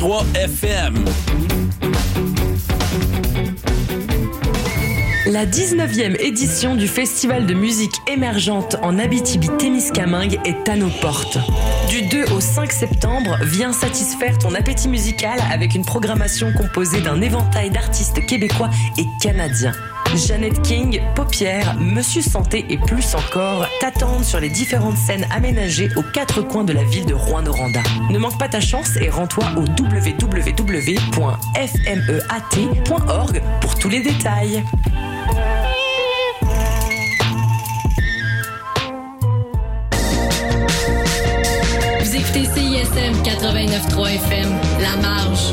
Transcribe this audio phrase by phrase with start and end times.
[0.00, 1.04] 923 FM.
[5.26, 11.36] La 19e édition du Festival de musique émergente en Abitibi-Témiscamingue est à nos portes.
[11.90, 17.20] Du 2 au 5 septembre, viens satisfaire ton appétit musical avec une programmation composée d'un
[17.20, 19.74] éventail d'artistes québécois et canadiens.
[20.16, 26.02] Jeannette King, Paupière, Monsieur Santé et plus encore t'attendent sur les différentes scènes aménagées aux
[26.02, 27.82] quatre coins de la ville de Rouen-Noranda.
[28.10, 31.02] Ne manque pas ta chance et rends-toi au www.fmeat.org
[33.60, 34.64] pour tous les détails.
[42.00, 44.48] Vous écoutez CISM 89.3 FM,
[44.80, 45.52] La Marge.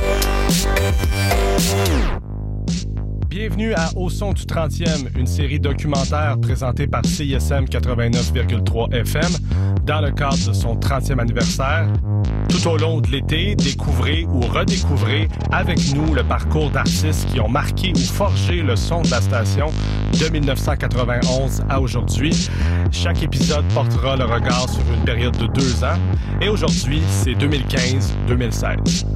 [0.00, 0.40] Yeah.
[3.30, 9.30] Bienvenue à Au son du 30e, une série documentaire présentée par CISM 89,3 FM
[9.84, 11.86] dans le cadre de son 30e anniversaire.
[12.48, 17.48] Tout au long de l'été, découvrez ou redécouvrez avec nous le parcours d'artistes qui ont
[17.48, 19.66] marqué ou forgé le son de la station
[20.20, 22.48] de 1991 à aujourd'hui.
[22.90, 25.98] Chaque épisode portera le regard sur une période de deux ans
[26.40, 29.06] et aujourd'hui, c'est 2015-2016.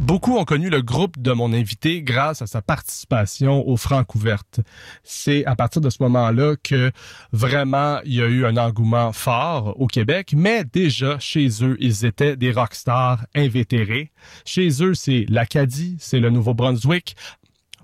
[0.00, 4.60] Beaucoup ont connu le groupe de mon invité grâce à sa participation aux Francouvertes.
[5.02, 6.92] C'est à partir de ce moment-là que
[7.32, 12.04] vraiment il y a eu un engouement fort au Québec, mais déjà chez eux, ils
[12.04, 14.12] étaient des rockstars invétérés.
[14.44, 17.16] Chez eux, c'est l'Acadie, c'est le Nouveau-Brunswick,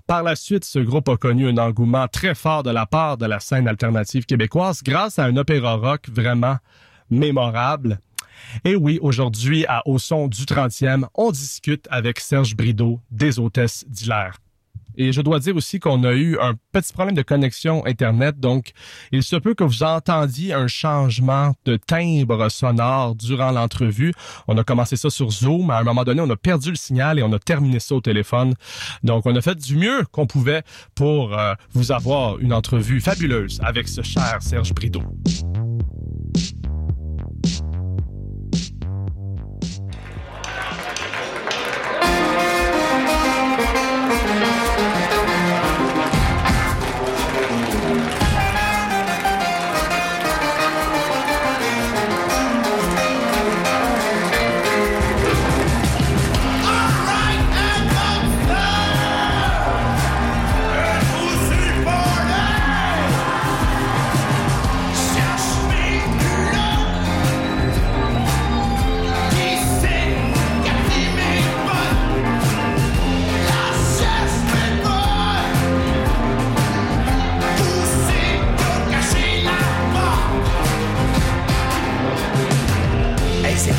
[0.07, 3.25] par la suite, ce groupe a connu un engouement très fort de la part de
[3.25, 6.57] la scène alternative québécoise grâce à un opéra rock vraiment
[7.09, 7.99] mémorable.
[8.65, 13.85] Et oui, aujourd'hui, à Au son du 30e, on discute avec Serge Brideau des hôtesses
[13.87, 14.37] d'Hilaire.
[14.97, 18.71] Et je dois dire aussi qu'on a eu un petit problème de connexion Internet, donc
[19.11, 24.13] il se peut que vous entendiez un changement de timbre sonore durant l'entrevue.
[24.47, 27.19] On a commencé ça sur Zoom, à un moment donné, on a perdu le signal
[27.19, 28.53] et on a terminé ça au téléphone.
[29.03, 30.63] Donc on a fait du mieux qu'on pouvait
[30.93, 35.03] pour euh, vous avoir une entrevue fabuleuse avec ce cher Serge Brideau.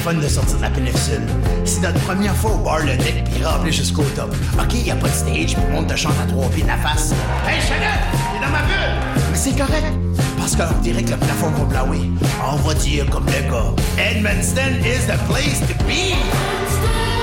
[0.02, 1.22] Fun de sortir de la péninsule.
[1.64, 4.34] C'est notre première fois au bar le deck puis rempli jusqu'au top.
[4.58, 6.68] Ok, y a pas de stage, puis le monde te chante à trois pieds de
[6.68, 7.12] la face.
[7.46, 8.00] Hey Chanel,
[8.32, 9.22] t'es dans ma bulle!
[9.30, 9.92] Mais c'est correct,
[10.36, 12.10] parce qu'on dirait que le plafond va blaouer.
[12.52, 13.72] On va dire comme le gars.
[13.96, 17.21] Edmundston is the place to be!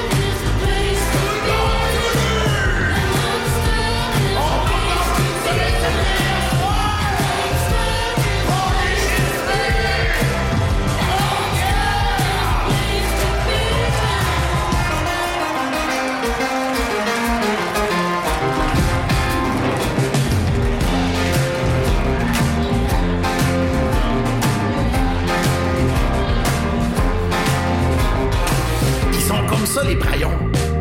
[29.84, 30.38] Les braillons.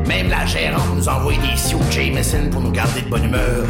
[0.06, 3.65] Même la gérante nous envoie des sioux Jameson pour nous garder de bonne humeur.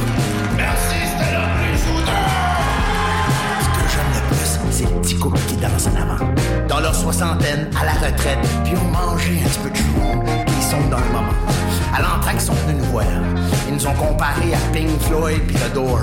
[0.57, 5.89] Merci, c'était là, les Ce que j'aime le plus, c'est les petits couples qui dansent
[5.89, 6.33] en avant.
[6.69, 9.85] Dans leur soixantaine, à la retraite, puis ont mangé un petit peu de chou.
[10.47, 11.35] Ils sont dans le moment.
[11.95, 13.07] À l'entraque, ils sont venus nous voir.
[13.69, 16.01] Ils nous ont comparé à Pink Floyd puis The Door.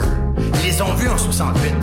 [0.63, 1.73] les ont vus en 68.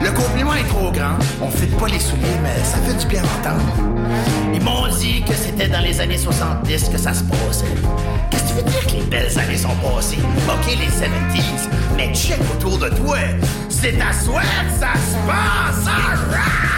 [0.00, 3.22] Le compliment est trop grand, on fit pas les souliers, mais ça fait du bien
[3.22, 3.72] d'entendre.
[4.54, 7.64] Ils m'ont dit que c'était dans les années 70 que ça se passait.
[8.30, 10.18] Qu'est-ce que tu veux dire que les belles années sont passées?
[10.48, 13.18] Ok, les 70s, mais check autour de toi.
[13.68, 16.75] C'est soi que ça se passe, alright!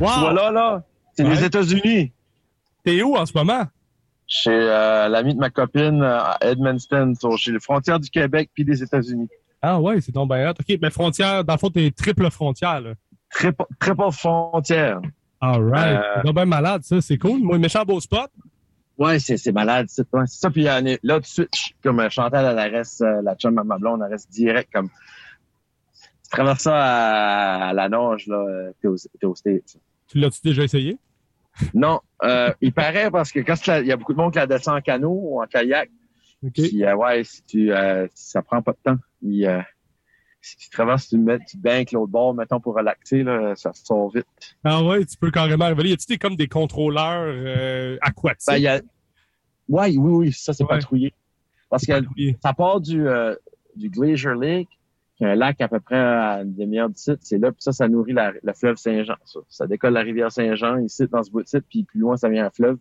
[0.00, 0.08] Wow!
[0.20, 0.82] Vois là, là?
[1.14, 1.34] C'est Ouais.
[1.34, 2.12] les États-Unis.
[2.84, 3.64] T'es où en ce moment?
[4.26, 8.50] Chez euh, l'ami de ma copine euh, à Edmundston, sur, chez les frontières du Québec
[8.54, 9.28] puis des États-Unis.
[9.60, 10.54] Ah ouais, c'est ton bien hot.
[10.58, 12.92] OK, mais frontière, dans le fond, t'es triple frontière, là.
[13.96, 15.00] Pas frontière.
[15.40, 15.98] All right.
[15.98, 17.00] Euh, C'est donc bien malade, ça.
[17.00, 17.40] C'est cool.
[17.42, 18.30] Moi, méchant beau spot.
[18.98, 19.86] Ouais, c'est, c'est malade.
[19.88, 20.50] C'est, ça.
[20.50, 21.50] Puis euh, là, tout de suite,
[21.82, 24.88] comme euh, Chantal, elle reste, euh, la chum à ma blonde, elle reste direct comme.
[26.24, 29.76] Tu traverses ça à, à la nage, là, euh, t'es aux States.
[30.10, 30.98] Tu l'as-tu déjà essayé?
[31.74, 34.46] Non, euh, il paraît parce que quand il y a beaucoup de monde qui la
[34.46, 35.88] descend en canot ou en kayak,
[36.44, 36.52] OK.
[36.54, 38.98] Puis, euh, ouais, si tu, euh, ça prend pas de temps.
[40.42, 44.10] Si tu traverses, tu mets, tu banques l'autre bord, mettons, pour relaxer, là, ça sort
[44.10, 44.24] vite.
[44.64, 45.90] Ah ouais, tu peux carrément arriver.
[45.90, 48.46] Y a-tu comme des contrôleurs aquatiques?
[48.48, 48.80] Ben, y a,
[49.68, 50.70] ouais, oui, oui, ça, c'est Ouais.
[50.70, 51.12] patrouillé.
[51.68, 51.92] Parce que
[52.42, 53.04] ça part du,
[53.76, 54.68] du Glacier Lake,
[55.26, 57.18] un lac à peu près à une demi-heure du site.
[57.22, 59.16] C'est là, puis ça, ça nourrit la, le fleuve Saint-Jean.
[59.24, 59.40] Ça.
[59.48, 62.28] ça décolle la rivière Saint-Jean, ici, dans ce bout de site, puis plus loin, ça
[62.28, 62.78] vient un fleuve.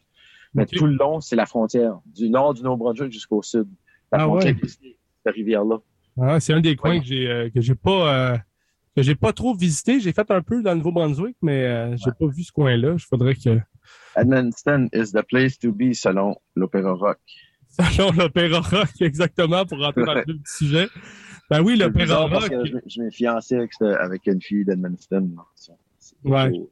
[0.53, 1.99] Mais tout le long, c'est la frontière.
[2.05, 3.67] Du nord du Nouveau-Brunswick jusqu'au sud.
[4.11, 4.61] La Ah frontière, ouais.
[4.67, 5.77] c'est cette rivière-là.
[6.19, 6.99] Ah, c'est un des coins Ouais.
[7.01, 8.37] que j'ai euh, que j'ai pas euh,
[8.95, 9.99] que j'ai pas trop visité.
[9.99, 12.97] J'ai fait un peu dans le Nouveau-Brunswick, mais euh, j'ai pas vu ce coin-là.
[12.97, 13.59] Je faudrait que
[14.17, 17.19] Edmundston is the place to be selon l'Opéra Rock.
[17.69, 20.87] selon l'Opéra Rock exactement pour rentrer dans le sujet.
[21.49, 22.51] Ben oui, bizarre parce Rock.
[22.51, 23.71] que je, je m'ai fiancé avec,
[24.27, 25.31] une fille d'Edmundston.
[26.23, 26.49] Ouais.
[26.51, 26.69] toujours-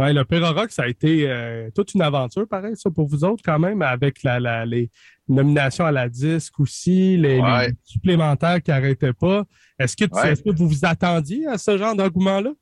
[0.00, 3.42] Ouais, l'Opéra Rock, ça a été euh, toute une aventure, pareil, ça, pour vous autres,
[3.44, 4.90] quand même, avec la, la, les
[5.28, 7.68] nominations à la disque aussi, les, Ouais.
[7.68, 9.44] les supplémentaires qui n'arrêtaient pas.
[9.78, 10.34] Est-ce que, Ouais.
[10.34, 12.52] que vous vous attendiez à ce genre d'engouement-là?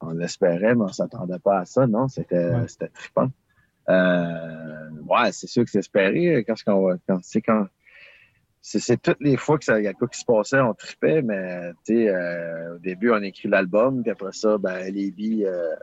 [0.00, 2.08] On l'espérait, mais on s'attendait pas à ça, non?
[2.08, 2.50] C'était
[2.92, 3.30] trippant.
[3.88, 7.66] Euh, ouais, c'est sûr que c'est espéré quand, va- quand, c'est quand,
[8.66, 11.72] c'est, toutes les fois que ça, y a quoi qui se passait, on trippait, mais,
[11.84, 15.74] tu sais, euh, au début, on écrit l'album, puis après ça, ben, les billes, euh,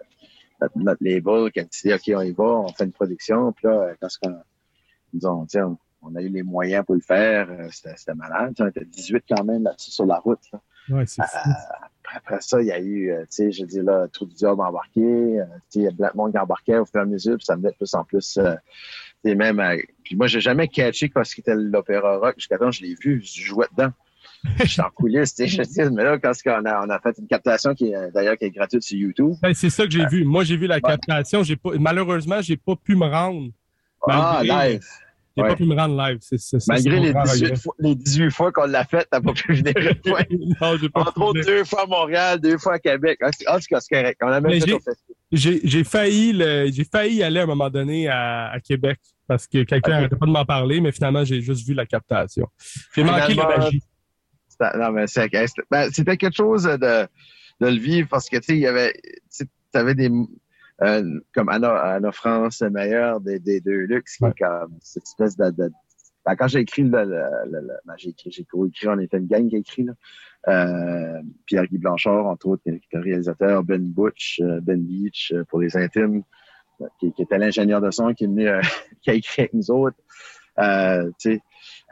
[0.60, 3.68] notre, notre label, quand tu dis, OK, on y va, on fait une production, puis
[3.68, 4.36] là, quand on,
[5.14, 8.84] disons, on, on a eu les moyens pour le faire, euh, c'était, malade, on était
[8.84, 10.62] 18 quand même là-dessus sur la route, là.
[10.90, 11.06] Ouais.
[12.16, 14.60] Après, ça, il y a eu, euh, tu sais, je dis là, tout du job
[14.60, 15.02] embarqué.
[15.02, 17.72] euh, tu sais, monde qui embarquait au fur et à mesure, puis ça me met
[17.72, 18.38] de plus en plus.
[18.38, 18.54] Euh,
[19.24, 22.36] tu sais, même, euh, puis moi, j'ai jamais catché quoi ce qu'était l'opéra rock.
[22.38, 23.92] Jusqu'à temps, je l'ai vu, je jouais dedans.
[24.64, 27.18] J'étais en coulisses, tu sais, je dis, mais là, quand on a, on a fait
[27.18, 29.36] une captation qui est, euh, d'ailleurs, qui est gratuite sur YouTube.
[29.42, 30.26] Ben, c'est ça que j'ai vu.
[30.26, 31.44] Moi, j'ai vu la captation.
[31.44, 33.50] J'ai pas, malheureusement, j'ai pas pu me rendre.
[34.06, 34.84] Ah, live.
[35.36, 35.50] J'ai Ouais.
[35.50, 36.20] pas pu me rendre live.
[36.68, 37.56] Malgré les grand 18, regret.
[37.60, 39.74] fois, les 18 fois qu'on l'a fait, t'as pas pu venir.
[40.06, 40.28] Ouais.
[40.62, 43.18] non, pas Entre autres, deux fois à Montréal, deux fois à Québec.
[43.24, 44.20] Ah, c'est, ah, correct.
[44.22, 44.60] On a même fait
[45.32, 46.70] j'ai- failli le,
[47.24, 50.46] aller à un moment donné à, à Québec parce que quelqu'un n'arrêtait pas de m'en
[50.46, 52.48] parler, mais finalement, j'ai juste vu la captation.
[52.96, 53.82] J'ai manqué la magie.
[54.48, 57.08] C'était- Non, mais c'est- c'était ben, c'était quelque chose de, de
[57.60, 58.94] le vivre parce que, tu sais, il y avait,
[59.36, 60.12] tu avais des,
[60.82, 64.32] euh, comme Anna, Anna France, le meilleur des, des deux luxe, qui Ouais.
[64.32, 65.72] est comme cette espèce de, de-
[66.26, 69.18] ben, quand j'ai écrit le, le, le- le- ben, j'ai écrit, j'ai co-écrit, on était
[69.18, 69.94] une gang qui a écrit, là.
[70.50, 75.44] Euh, Pierre-Guy Blanchard, entre autres, qui est le réalisateur, Ben Butch, euh, Ben Beach, euh,
[75.46, 76.24] pour les intimes,
[76.82, 78.60] euh, qui, qui était l'ingénieur de son, qui est venu, euh,
[79.02, 79.98] qui a écrit avec nous autres.
[80.60, 81.42] Euh, tu sais,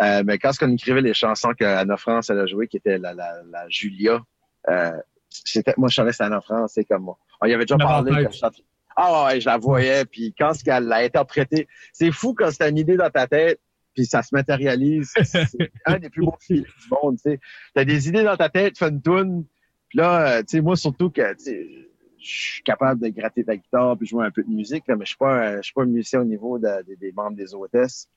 [0.01, 3.13] euh, mais quand on écrivait les chansons qu'Anna France elle a jouées, qui était la,
[3.13, 4.21] la, la Julia,
[4.69, 4.91] euh,
[5.29, 7.17] c'était, moi je savais que c'était Anna France, c'est comme moi.
[7.41, 8.11] On y avait déjà parlé.
[8.23, 8.61] quand je.
[8.95, 12.69] Ah ouais, je la voyais, puis quand ce qu'elle l'a interprété, c'est fou quand c'est
[12.69, 13.59] une idée dans ta tête,
[13.93, 15.11] puis ça se matérialise.
[15.23, 17.39] C'est un des plus beaux films du monde, tu sais.
[17.73, 19.45] T'as des idées dans ta tête, fais une toune,
[19.89, 21.67] puis là, euh, tu sais, moi, surtout que, tu sais,
[22.19, 25.03] je suis capable de gratter ta guitare puis jouer un peu de musique, là, mais
[25.05, 27.53] je suis pas, je suis pas un musicien au niveau de- de- des membres des
[27.53, 28.07] hôtesses.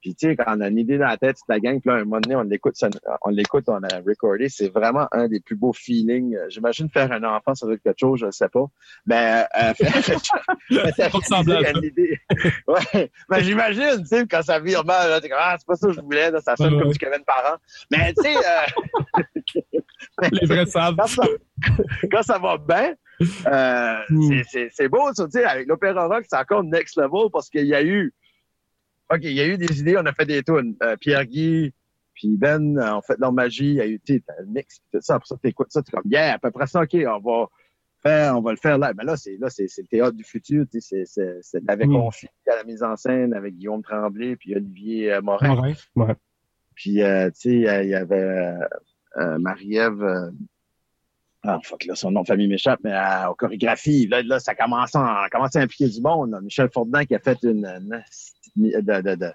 [0.00, 1.90] Puis tu sais, quand on a une idée dans la tête, c'est la gang, puis
[1.90, 2.74] là, un moment donné, on l'écoute,
[3.22, 6.34] on l'écoute, on a recordé, c'est vraiment un des plus beaux feelings.
[6.36, 8.64] Euh, J'imagine faire un enfant, ça doit être quelque chose, je ne sais pas.
[9.06, 9.72] Mais euh,
[10.70, 12.18] de une idée.
[12.66, 15.86] Ouais, mais j'imagine, tu sais, quand ça vire mal, t'es comme, ah, c'est pas ça
[15.88, 17.56] que je voulais, là, ça sonne Ouais, comme du Kevin Parent.
[17.90, 19.70] Mais tu sais, euh,
[20.32, 20.96] Les vrais savent.
[20.96, 21.22] quand ça,
[22.10, 22.94] quand ça va bien,
[23.46, 24.42] euh, Mm.
[24.70, 27.82] c'est- beau, tu sais, avec l'opéra rock, c'est encore next level parce qu'il y a
[27.82, 28.12] eu,
[29.12, 30.76] OK, il y a eu des idées, on a fait des tunes.
[30.82, 31.72] Euh, Pierre Guy,
[32.14, 35.14] puis Ben, euh, ont fait leur magie, il y a eu, tu mix, tout ça,
[35.16, 37.46] après ça, t'écoutes ça, t'es comme, yeah, à peu près ça, OK, on va
[38.02, 38.92] faire, on va le faire là.
[38.96, 41.68] Mais là, c'est, là, c'est, c'est le théâtre du futur, tu sais, c'est, c'est, c'est
[41.70, 41.96] avec Mm.
[42.50, 45.48] à la mise en scène, avec Guillaume Tremblay, puis Olivier euh, Morin.
[45.54, 45.72] Morin.
[45.96, 46.14] Ouais.
[46.74, 48.58] Puis, euh, tu sais, il y a- il y avait euh,
[49.18, 50.30] euh, Marie-Ève, euh,
[51.42, 54.54] ah, fuck, là, son nom de famille m'échappe, mais euh, en chorégraphie, là, là ça
[54.54, 56.30] commence à, commence à impliquer du monde.
[56.32, 56.40] là.
[56.42, 58.02] Michel Fordin qui a fait une, une-
[58.56, 59.32] de, de, de,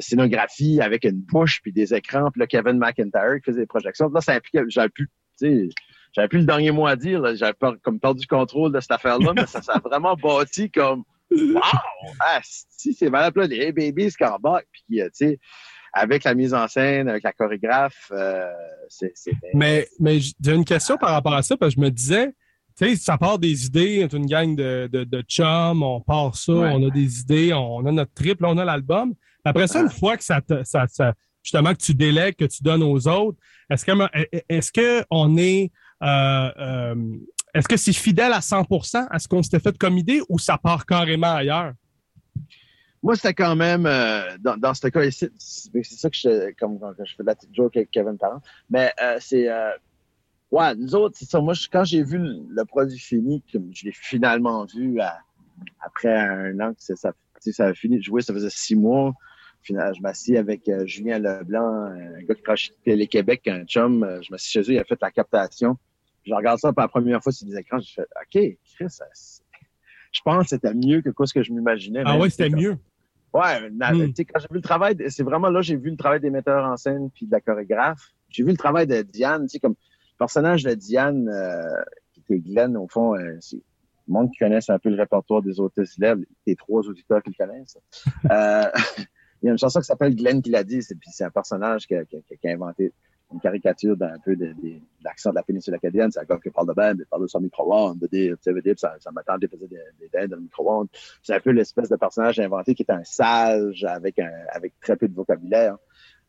[0.00, 4.08] scénographie avec une bouche puis des écrans, puis là, Kevin McIntyre qui faisait des projections.
[4.10, 5.70] Là, ça impliquait, j'avais plus, tu
[6.12, 9.32] j'avais plus le dernier mot à dire, j'avais comme perdu le contrôle de cette affaire-là,
[9.34, 11.60] mais ça s'est vraiment bâti comme, wow,
[12.20, 15.38] ah, si, c'est valable, là, les Hey embarquent, puis, euh, tu sais,
[15.92, 18.50] avec la mise en scène, avec la chorégraphe, euh,
[18.88, 19.12] c'est,
[19.54, 22.34] Mais, mais j'ai une question par rapport à ça, parce que je me disais,
[22.86, 26.36] sais, ça part des idées, on est une gang de, de, de chums, on part
[26.36, 26.70] ça, Ouais.
[26.74, 29.14] on a des idées, on a notre trip, là, on a l'album.
[29.44, 32.62] Après ça, une fois que ça, te- ça, ça- justement, que tu délègues, que tu
[32.62, 33.38] donnes aux autres,
[33.70, 33.92] est-ce que,
[34.48, 35.70] est-ce que on est,
[36.02, 36.94] euh, euh,
[37.54, 40.58] est-ce que c'est fidèle à 100% à ce qu'on s'était fait comme idée ou ça
[40.58, 41.72] part carrément ailleurs?
[43.02, 46.78] Moi, c'était quand même, euh, dans, dans ce cas ici, c'est ça que je, comme
[46.80, 49.48] quand je fais la petite joke avec Kevin Parent, mais c'est,
[50.50, 51.40] ouais, nous autres, c'est ça.
[51.40, 55.18] Moi, je- quand j'ai vu le, le produit fini, comme je l'ai finalement vu à-
[55.80, 58.76] après un an que ça, tu sais, ça a fini de jouer, ça faisait six
[58.76, 59.12] mois.
[59.62, 64.02] Finalement, je m'assis avec euh, Julien Leblanc, un gars qui travaille les Québec, un chum.
[64.04, 65.76] euh, je m'assis chez eux, il a fait la captation.
[66.24, 69.04] Je regarde ça pour la première fois sur des écrans, j'ai fait, OK, Chris, ça,
[70.12, 72.02] je pense que c'était mieux que quoi ce que je m'imaginais.
[72.04, 72.76] Ah ouais, c'était mieux.
[73.32, 74.06] Ouais, na- Mm.
[74.08, 76.30] tu sais, quand j'ai vu le travail, c'est vraiment là, j'ai vu le travail des
[76.30, 78.00] metteurs en scène puis de la chorégraphe.
[78.30, 79.74] J'ai vu le travail de Diane, tu sais, comme
[80.18, 81.82] personnage de Diane, euh,
[82.12, 85.42] qui était Glenn, au fond, euh, c'est le monde qui connaisse un peu le répertoire
[85.42, 87.78] des hôtesses lèvres, les trois auditeurs qui le connaissent.
[88.30, 88.64] Euh,
[89.42, 91.30] il y a une chanson qui s'appelle Glenn qui l'a dit, c'est, puis c'est un
[91.30, 92.92] personnage qui a, qui a- qui a inventé
[93.32, 96.10] une caricature d'un peu de, de- de l'accent de la péninsule acadienne.
[96.10, 98.42] C'est un gars qui parle de bain, il parle de son micro-ondes, de dire, tu
[98.44, 100.88] sais, veut dire, ça, ça m'attendait, faisait des, des dents dans le micro-ondes.
[101.22, 104.96] C'est un peu l'espèce de personnage inventé qui est un sage avec un, avec très
[104.96, 105.76] peu de vocabulaire.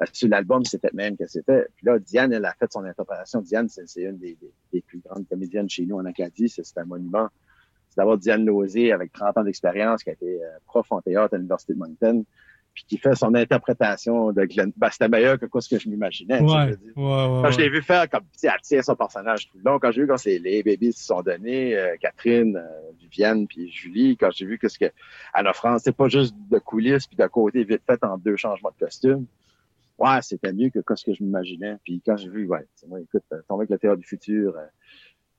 [0.02, 1.68] Euh, Sur l'album, c'était même que c'était.
[1.76, 3.42] Puis là, Diane, elle a fait son interprétation.
[3.42, 6.48] Diane, c'est une des, des- des plus grandes comédiennes chez nous en Acadie.
[6.50, 7.28] C'est c'est un monument.
[7.90, 11.34] C'est d'avoir Diane Lozé avec 30 ans d'expérience, qui a été euh, prof en théâtre
[11.34, 12.24] à l'Université de Moncton,
[12.74, 14.72] puis qui fait son interprétation de Glenn.
[14.78, 16.40] Ben, c'était meilleur que quoi ce que je m'imaginais.
[16.40, 16.48] Ouais,
[16.96, 17.42] ouais, ouais.
[17.44, 19.80] Quand je l'ai vu faire, comme, tu sais, elle tient son personnage tout le long.
[19.80, 23.70] Quand j'ai vu quand c'est les babies se sont donnés, euh, Catherine, euh, Viviane, puis
[23.72, 24.86] Julie, quand j'ai vu que ce que,
[25.34, 28.36] à la France, c'est pas juste de coulisses puis de côté vite fait en deux
[28.38, 29.26] changements de costume.
[30.00, 31.76] Ouais, c'était mieux que ce que je m'imaginais.
[31.84, 34.56] Puis quand j'ai vu, ouais, c'est moi, écoute, euh, tomber avec le théâtre du futur,
[34.58, 34.62] euh,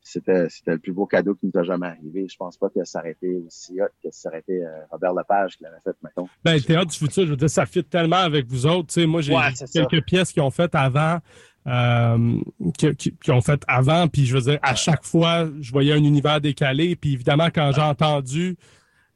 [0.02, 2.26] c'était, c'était le plus beau cadeau qui nous a jamais arrivé.
[2.30, 5.12] Je pense pas que ça aurait été aussi hot que ça aurait été euh, Robert
[5.14, 6.28] Lepage qui l'avait fait, mettons.
[6.44, 8.88] Ben, le théâtre du futur, je veux dire, ça fit tellement avec vous autres.
[8.88, 9.66] Tu sais, moi, j'ai Ouais, ça.
[9.66, 11.18] quelques pièces qui ont fait avant,
[11.66, 12.40] euh,
[12.78, 15.92] qui, qui- qui ont fait avant, puis je veux dire, à chaque fois, je voyais
[15.92, 16.96] un univers décalé.
[16.96, 18.56] Puis évidemment, quand j'ai entendu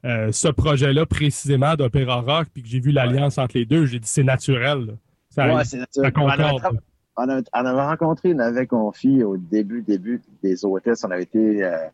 [0.05, 3.99] euh, ce projet-là précisément d'Opéra Rock, puis que j'ai vu l'alliance entre les deux, j'ai
[3.99, 4.85] dit c'est naturel.
[4.85, 4.93] là.
[5.35, 6.13] Ça, Ouais, c'est ça naturel.
[6.15, 11.03] On avait a- on rencontré une confie au début, début des hôtesses.
[11.03, 11.87] On avait été euh,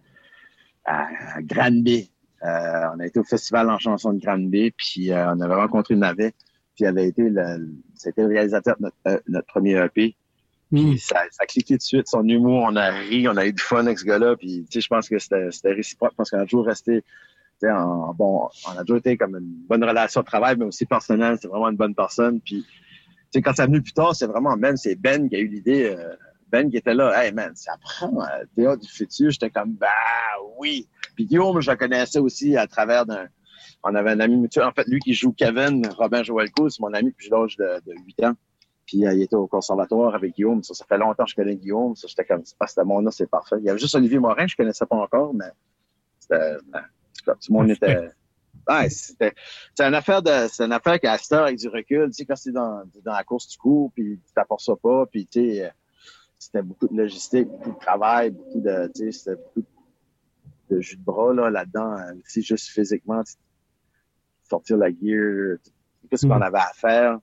[0.86, 1.08] à
[1.42, 2.12] Granby.
[2.44, 5.94] Euh, on a été au festival en chanson de Granby, puis euh, on avait rencontré
[5.94, 6.34] une avait,
[6.76, 10.16] puis avait été le, c'était le réalisateur de notre, euh, notre premier EP.
[10.72, 10.90] Hmm.
[10.92, 12.08] Puis ça, ça a cliqué tout de suite.
[12.08, 14.36] Son humour, on a ri, on a eu du fun avec ce gars-là.
[14.38, 17.04] Puis, tu sais, je pense que c'était c'était réciproque parce qu'on a toujours resté,
[17.64, 21.38] en, bon, on a toujours été comme une bonne relation de travail, mais aussi personnelle.
[21.40, 22.40] C'est vraiment une bonne personne.
[22.42, 22.66] Puis,
[23.32, 25.96] sais, quand ça venu plus tard, c'est vraiment Ben, c'est Ben qui a eu l'idée.
[25.98, 26.16] euh,
[26.52, 29.32] ben qui était là, hey man, ça prend un théâtre du futur.
[29.32, 29.88] J'étais comme, bah
[30.58, 30.88] oui.
[31.16, 33.28] Puis Guillaume, je le connaissais aussi à travers d'un.
[33.84, 34.66] On avait un ami mutuel.
[34.66, 37.94] En fait, lui qui joue Kevin, Robin Joelco, c'est mon ami depuis l'âge de, de
[38.06, 38.34] 8 ans.
[38.86, 40.62] Puis euh, il était au conservatoire avec Guillaume.
[40.62, 41.96] Ça, ça fait longtemps que je connais Guillaume.
[41.96, 43.56] Ça, j'étais comme, ah, c'était mon nom, c'est parfait.
[43.60, 45.46] Il y avait juste Olivier Morin, je connaissais pas encore, mais
[46.20, 46.58] c'était,
[47.26, 48.10] le monde était.
[48.70, 49.34] Ouais, c'était,
[49.76, 52.26] c'est une affaire de, c'est une affaire qu'à cette heure, avec du recul, tu sais,
[52.26, 55.40] quand c'est dans, dans la course du cours, puis tu t'apportes ça pas, puis tu
[55.40, 55.70] sais, euh,
[56.38, 59.66] c'était beaucoup de logistique, beaucoup de travail, beaucoup de, tu sais, c'était beaucoup
[60.70, 63.34] de jus de bras, là, là-dedans, euh, c'est juste physiquement, tu-
[64.50, 65.58] sortir la gear,
[66.10, 66.44] qu'est-ce qu'on Mhm.
[66.44, 67.20] avait à faire.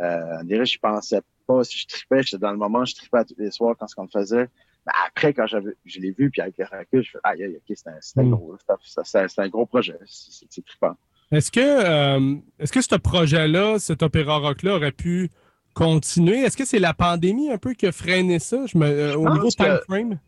[0.00, 3.24] Euh, on dirait, je pensais pas, si je tripais, j'étais dans le moment, je tripais
[3.24, 4.48] tous les soirs quand ce qu'on faisait.
[4.86, 7.76] Mais après, quand je l'ai vu, puis avec le recul, je fais, aïe, aïe, ok,
[7.76, 8.30] c'était un, c'était Mm.
[8.30, 8.58] gros, là.
[8.80, 9.96] C'était- c'était c'était un gros projet.
[10.06, 10.96] C'est c'est- c'est trippant.
[11.32, 15.30] Est-ce que, euh, est-ce que ce projet-là, cet opéra rock-là, aurait pu
[15.74, 16.38] continuer?
[16.42, 19.28] Est-ce que c'est la pandémie un peu qui a freiné ça je me, euh, au
[19.32, 20.18] niveau que- time frame?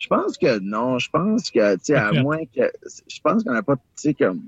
[0.00, 0.98] Je pense que non.
[0.98, 2.70] Je pense que, tu sais, à moins que.
[3.08, 4.42] Je pense qu'on n'a pas, tu sais, comme.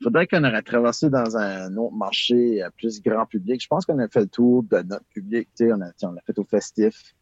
[0.00, 3.60] Il faudrait qu'on aurait traversé dans un autre marché euh, plus grand public.
[3.60, 5.48] Je pense qu'on a fait le tour de notre public.
[5.56, 7.14] Tu sais, on a, on l'a fait au festif.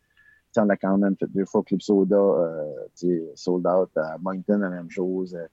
[0.59, 2.87] On l'a quand même fait deux fois Club Soda, euh,
[3.35, 3.91] sold out.
[3.97, 5.35] À Moncton, la même chose.
[5.35, 5.47] Euh,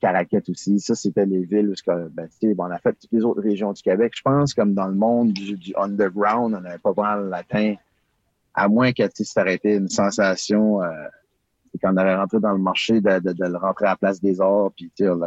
[0.00, 0.80] Caraquette aussi.
[0.80, 2.28] Ça, c'était les villes où, ben,
[2.58, 4.12] on a fait toutes les autres régions du Québec.
[4.16, 7.74] Je pense, comme dans le monde du, underground, on n'avait pas vraiment atteint,
[8.54, 10.90] à moins que, ça aurait été une sensation, euh,
[11.82, 14.90] qu'on aurait rentré dans le marché de, le rentrer à la place des arts, puis
[15.02, 15.20] on.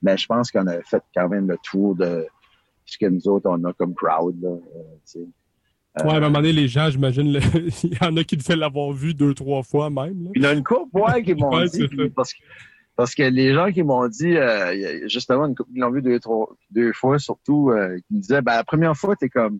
[0.00, 2.26] Mais je pense qu'on a fait quand même le tour de
[2.84, 4.50] ce que nous autres, on a comme crowd, là.
[4.50, 5.24] Euh,
[6.04, 7.40] Ouais, à un moment donné, les gens, j'imagine, le-
[7.84, 10.24] il y en a qui devaient l'avoir vu deux, trois fois même.
[10.24, 10.30] là.
[10.36, 12.38] Il y a une couple, ouais, qui m'ont Ouais, dit, parce que,
[12.94, 16.20] parce que les gens qui m'ont dit, euh, justement, une couple qui l'ont vu deux,
[16.20, 19.58] trois, deux fois, surtout, euh, qui me disaient, ben, la première fois, t'es comme,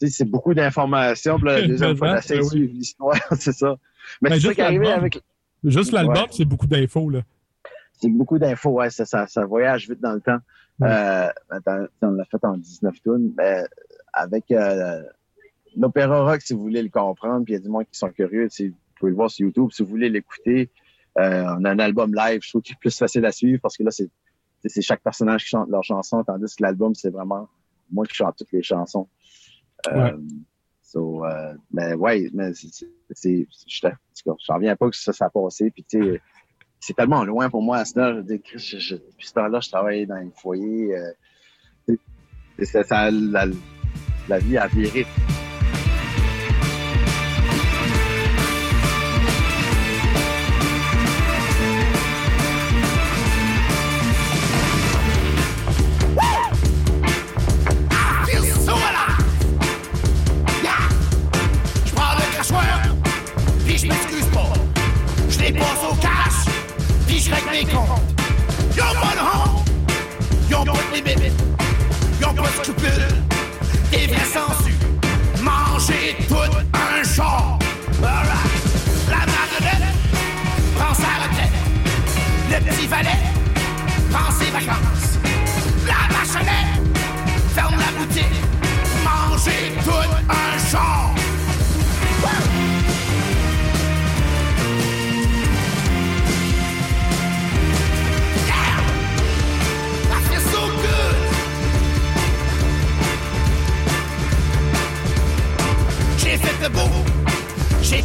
[0.00, 2.22] tu sais, c'est beaucoup d'informations, puis la deuxième fois, oui.
[2.44, 3.76] suivre l'histoire, c'est ça.
[4.22, 5.00] Mais Ben, c'est ça juste qui est arrivé l'album.
[5.00, 5.20] avec,
[5.64, 6.28] Juste l'album, Ouais.
[6.30, 7.10] c'est beaucoup d'infos.
[7.10, 7.20] là.
[8.00, 10.38] c'est beaucoup d'infos, ouais, ça, ça, ça voyage vite dans le temps.
[10.78, 10.84] Mm.
[10.84, 11.28] Euh,
[12.02, 13.64] on l'a fait en 19 tonnes, mais
[14.14, 15.02] avec euh,
[15.76, 18.10] l'opéra rock, si vous voulez le comprendre, puis il y a du monde qui sont
[18.10, 20.70] curieux, vous pouvez le voir sur YouTube, si vous voulez l'écouter,
[21.18, 23.76] euh, on a un album live, je trouve qu'il est plus facile à suivre parce
[23.76, 27.48] que là, c'est chaque personnage qui chante leur chanson, tandis que l'album, c'est vraiment
[27.90, 29.08] moi qui chante toutes les chansons.
[29.88, 30.16] Euh,
[30.82, 33.46] so, euh, mais ouais, mais c'est-
[33.76, 36.20] j'en reviens pas que ça, ça a passé, puis tu sais,
[36.78, 38.22] c'est tellement loin pour moi à ce temps.
[38.28, 40.96] Je je, je, depuis ce temps-là, je travaillais dans un foyer.
[40.96, 41.12] Euh,
[42.64, 43.46] ça, la,
[44.28, 45.06] la vie a viré.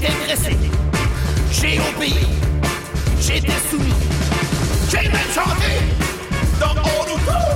[0.05, 0.57] J'étais dressé,
[1.51, 2.27] j'ai obéi,
[3.19, 3.93] j'étais soumis,
[4.89, 5.71] j'ai même chanté.
[6.59, 7.54] Dans All L'heure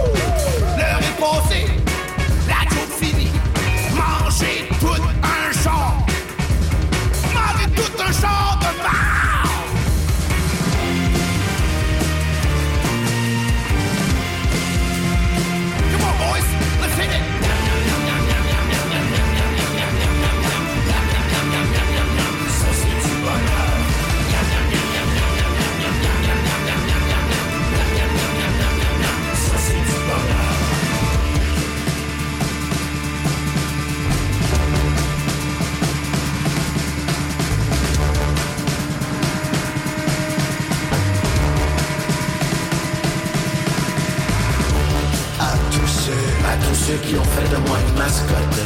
[46.89, 48.59] ceux qui ont fait de moi une mascotte.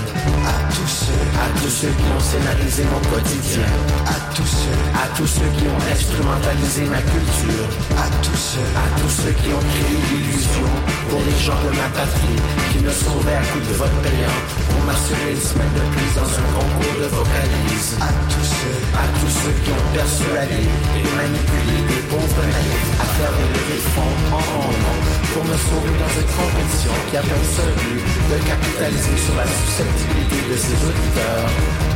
[0.47, 3.67] À tous ceux, à tous ceux qui ont scénarisé mon quotidien.
[4.07, 7.67] À tous ceux, à tous ceux qui ont instrumentalisé ma culture.
[7.99, 10.69] À tous ceux, à tous ceux qui ont créé l'illusion
[11.09, 12.39] pour les gens de ma patrie
[12.71, 14.39] qui me sauvaient à coups de vote payant
[14.71, 17.89] pour m'assurer une semaine de plus dans un concours de vocalise.
[17.99, 23.07] À tous ceux, à tous ceux qui ont persuadé et manipulé des pauvres naïfs à
[23.19, 24.97] faire des levées de fonds en nom
[25.33, 29.45] pour me sauver dans une compétition qui a comme seul but de capitaliser sur la
[29.47, 31.49] susceptibilité de ses auditeurs.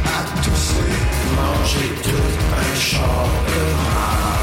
[0.06, 0.92] À tous ceux,
[1.36, 4.37] manger tout un char de marde.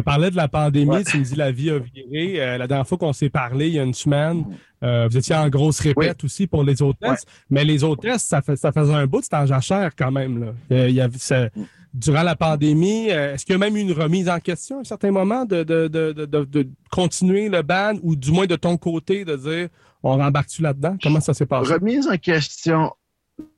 [0.00, 2.40] Te parlais de la pandémie, tu me dis la vie a viré.
[2.40, 4.44] Euh, la dernière fois qu'on s'est parlé, il y a une semaine,
[4.82, 7.24] euh, vous étiez en grosse répète aussi pour les hôtesses.
[7.48, 10.44] Mais les hôtesses, ça, fait, ça faisait un bout de temps jachère quand même.
[10.44, 10.52] Là.
[10.72, 11.50] Euh, il y avait,
[11.92, 14.84] durant la pandémie, est-ce qu'il y a même eu une remise en question à un
[14.84, 18.76] certain moment de, de, de, de, de continuer le ban ou du moins de ton
[18.76, 19.68] côté de dire
[20.02, 20.96] on rembarque-tu là-dedans?
[21.02, 21.74] Comment ça s'est passé?
[21.74, 22.92] Remise en question,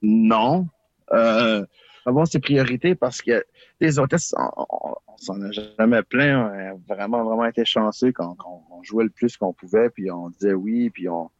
[0.00, 0.66] non.
[2.04, 3.44] Avoir ses priorités parce que
[3.80, 6.50] les hôtesses, on, s'en a jamais plein.
[6.50, 8.36] On a vraiment, vraiment été chanceux quand,
[8.70, 11.30] on jouait le plus qu'on pouvait, puis on disait oui, puis on,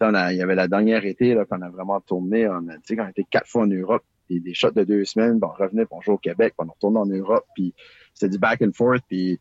[0.00, 2.48] il y avait la dernière été là qu'on a vraiment tourné.
[2.48, 5.40] On a, dit qu'on était quatre fois en Europe, puis des shots de deux semaines,
[5.40, 7.74] puis on revenait, puis on jouait au Québec, puis on retournait en Europe, puis
[8.12, 9.40] c'était du back and forth, puis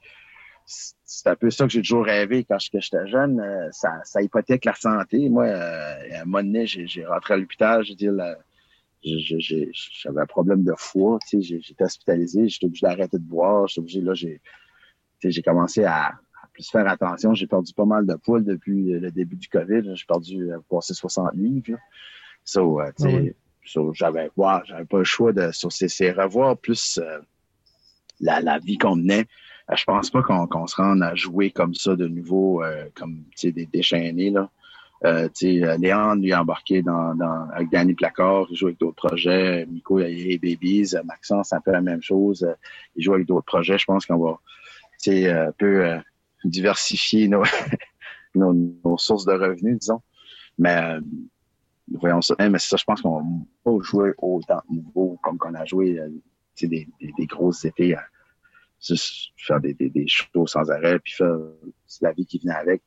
[0.66, 3.40] c'est un peu ça que j'ai toujours rêvé quand j'étais jeune.
[3.40, 5.30] Euh, ça, ça hypothèque la santé.
[5.30, 8.10] Moi, euh, à un moment donné, j'ai rentré à l'hôpital, j'ai dit
[9.06, 13.80] j'avais un problème de foie, tu sais, j'étais hospitalisé, j'étais obligé d'arrêter de boire, j'étais
[13.80, 14.42] obligé, là, j'ai,
[15.24, 16.14] j'ai commencé à,
[16.56, 20.06] plus faire attention, j'ai perdu pas mal de poids depuis le début du COVID, j'ai
[20.08, 21.78] perdu euh, passé 60 livres, là.
[22.46, 23.36] So, euh, tu sais,
[23.76, 24.30] ah j'avais,
[24.66, 27.20] j'avais pas le choix de, sur ces, revoir plus euh,
[28.22, 29.26] la, la vie qu'on menait.
[29.76, 32.64] je pense pas qu'on se rende à jouer comme ça de nouveau,
[32.94, 34.50] comme, tu sais, des déchaînés, là.
[35.04, 38.96] Euh, euh, Léon, lui, a embarqué dans, dans, avec Danny Placard, il joue avec d'autres
[38.96, 39.66] projets.
[39.66, 40.96] Miko, il y a Babies.
[41.04, 42.48] Maxence, c'est un peu la même chose.
[42.96, 43.78] il joue avec d'autres projets.
[43.78, 44.40] Je pense qu'on va
[45.08, 46.00] un peu euh,
[46.44, 47.28] diversifier
[48.36, 50.02] nos, nos, sources de revenus, disons.
[50.58, 51.02] Mais euh,
[51.94, 52.36] voyons ça.
[52.40, 53.26] Mais ça, je pense qu'on va
[53.64, 56.00] pas jouer autant de niveau comme qu'on a joué
[56.62, 57.96] des, des, des grosses étés.
[58.82, 61.38] juste faire des, des, des shows sans arrêt, puis faire
[62.02, 62.82] la vie qui vient avec.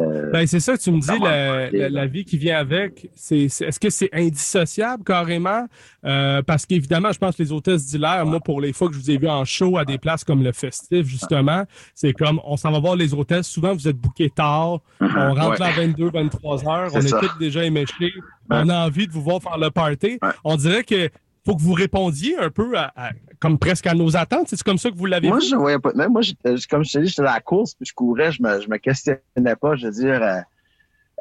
[0.00, 3.10] Euh, ben, c'est ça que tu me dis, la, vie qui vient avec.
[3.14, 5.66] C'est, est, ce que c'est indissociable carrément?
[6.04, 9.00] Euh, parce qu'évidemment, je pense que les hôtesses d'hilaire, moi, pour les fois que je
[9.00, 12.56] vous ai vu en show à des places comme le Festif, justement, c'est comme on
[12.56, 13.48] s'en va voir les hôtesses.
[13.48, 14.80] Souvent, vous êtes bookés tard.
[15.00, 15.30] Uh-huh.
[15.30, 16.90] on rentre à 22, 23 heures.
[16.94, 18.12] on est tous déjà éméchés.
[18.50, 20.18] On a envie de vous voir faire le party.
[20.44, 21.10] On dirait que
[21.44, 22.92] faut que vous répondiez un peu à,
[23.38, 24.48] comme presque à nos attentes.
[24.48, 25.92] C'est comme ça que vous l'avez Moi, je voyais pas.
[25.94, 26.22] Même moi,
[26.68, 28.76] comme je te dis, j'étais à la course, puis je courais, je me, je me
[28.76, 29.76] questionnais pas.
[29.76, 30.40] Je veux dire, euh,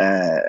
[0.01, 0.39] euh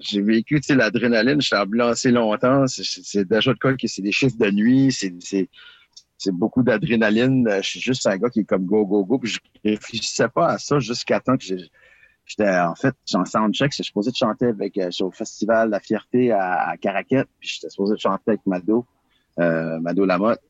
[0.00, 2.66] j'ai vécu l'adrénaline, je suis ambulancé longtemps.
[2.66, 7.48] C'est déjà le cas que c'est des chiffres de nuit, c'est beaucoup d'adrénaline.
[7.62, 9.18] Je suis juste un gars qui est comme go, go, go.
[9.18, 13.70] Puis je réfléchissais pas à ça jusqu'à temps que j'étais en fait en soundcheck.
[13.70, 17.28] Je suis supposé de chanter avec euh, au festival La Fierté à, à Caraquette.
[17.38, 18.84] Puis j'étais supposé de chanter avec Mado
[19.40, 20.40] euh, Mado Lamotte.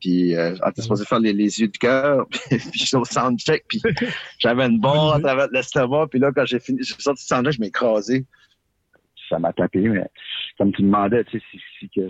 [0.00, 3.64] Puis euh, on était supposé faire les, yeux du cœur, puis, je suis au soundcheck,
[3.68, 3.80] puis
[4.38, 7.54] j'avais une barre à travers l'estomac, puis là, quand j'ai fini, j'ai sorti du soundcheck,
[7.54, 8.26] je m'ai écrasé.
[9.30, 10.06] Ça m'a tapé, mais
[10.58, 12.06] comme tu demandais, tu sais, si, si que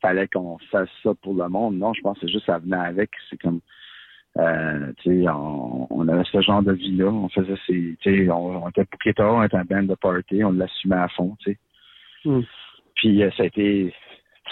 [0.00, 2.76] fallait qu'on fasse ça pour le monde, non, je pense que c'est juste ça venait
[2.76, 3.60] avec, c'est comme
[4.38, 8.30] euh, tu sais, on, on, avait ce genre de vie-là, on faisait ces, tu sais,
[8.30, 11.52] on, on était tard, on était un band de party, on l'assumait à fond, tu
[11.52, 11.58] sais.
[12.24, 12.40] Hmm.
[12.94, 13.92] Puis euh, ça a été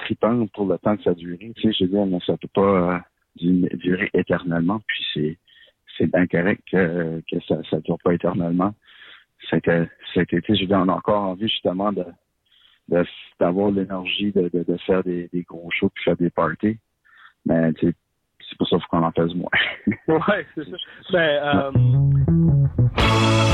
[0.04, 1.52] tripant pour le temps que ça a duré.
[1.56, 2.60] Tu sais, je veux dire, mais ça peut pas
[2.94, 2.98] euh,
[3.36, 4.80] durer éternellement.
[4.86, 5.38] Puis c'est
[5.98, 8.74] c'est bien correct que, que ça ne dure pas éternellement.
[9.48, 12.04] C'était, c'était, je veux dire, on a encore envie justement de,
[13.38, 16.78] d'avoir l'énergie de, de, de, faire des, des gros shows puis faire des parties.
[17.46, 17.94] Mais tu sais,
[18.48, 19.50] c'est pour ça qu'on en fasse moins.
[20.08, 20.76] ouais, c'est ça.
[21.12, 23.49] Ben, disais,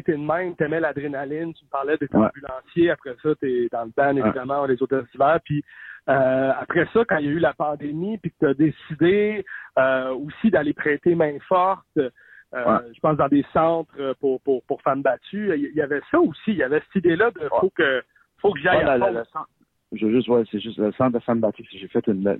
[0.00, 1.96] tu sais, toi, t'as tout le temps été de même, t'aimais l'adrénaline, tu me parlais
[1.98, 2.26] des Ouais.
[2.26, 5.62] ambulanciers, après ça, t'es dans le band, évidemment, les hôtels d'hiver, puis
[6.08, 9.44] euh, après ça, quand il y a eu la pandémie, puis que t'as décidé
[9.78, 14.82] euh, aussi d'aller prêter main forte, euh, je pense dans des centres pour, pour, pour
[14.82, 18.02] femmes battues, il y avait ça aussi, il y avait cette idée-là de faut que
[18.38, 19.48] faut que j'aille Ouais, à la- la- le centre-
[19.92, 21.64] je veux juste, ouais, c'est juste le centre de femmes battues.
[21.70, 22.38] J'ai fait une,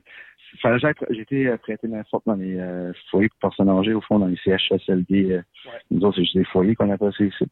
[0.62, 4.00] j'aille- j'ai été euh, prêté main forte dans les euh, foyers pour personnes âgées, au
[4.00, 5.32] fond, dans les CHSLD.
[5.32, 5.42] Euh,
[5.90, 7.44] Nous autres, c'est juste des foyers qu'on appelle ça ici.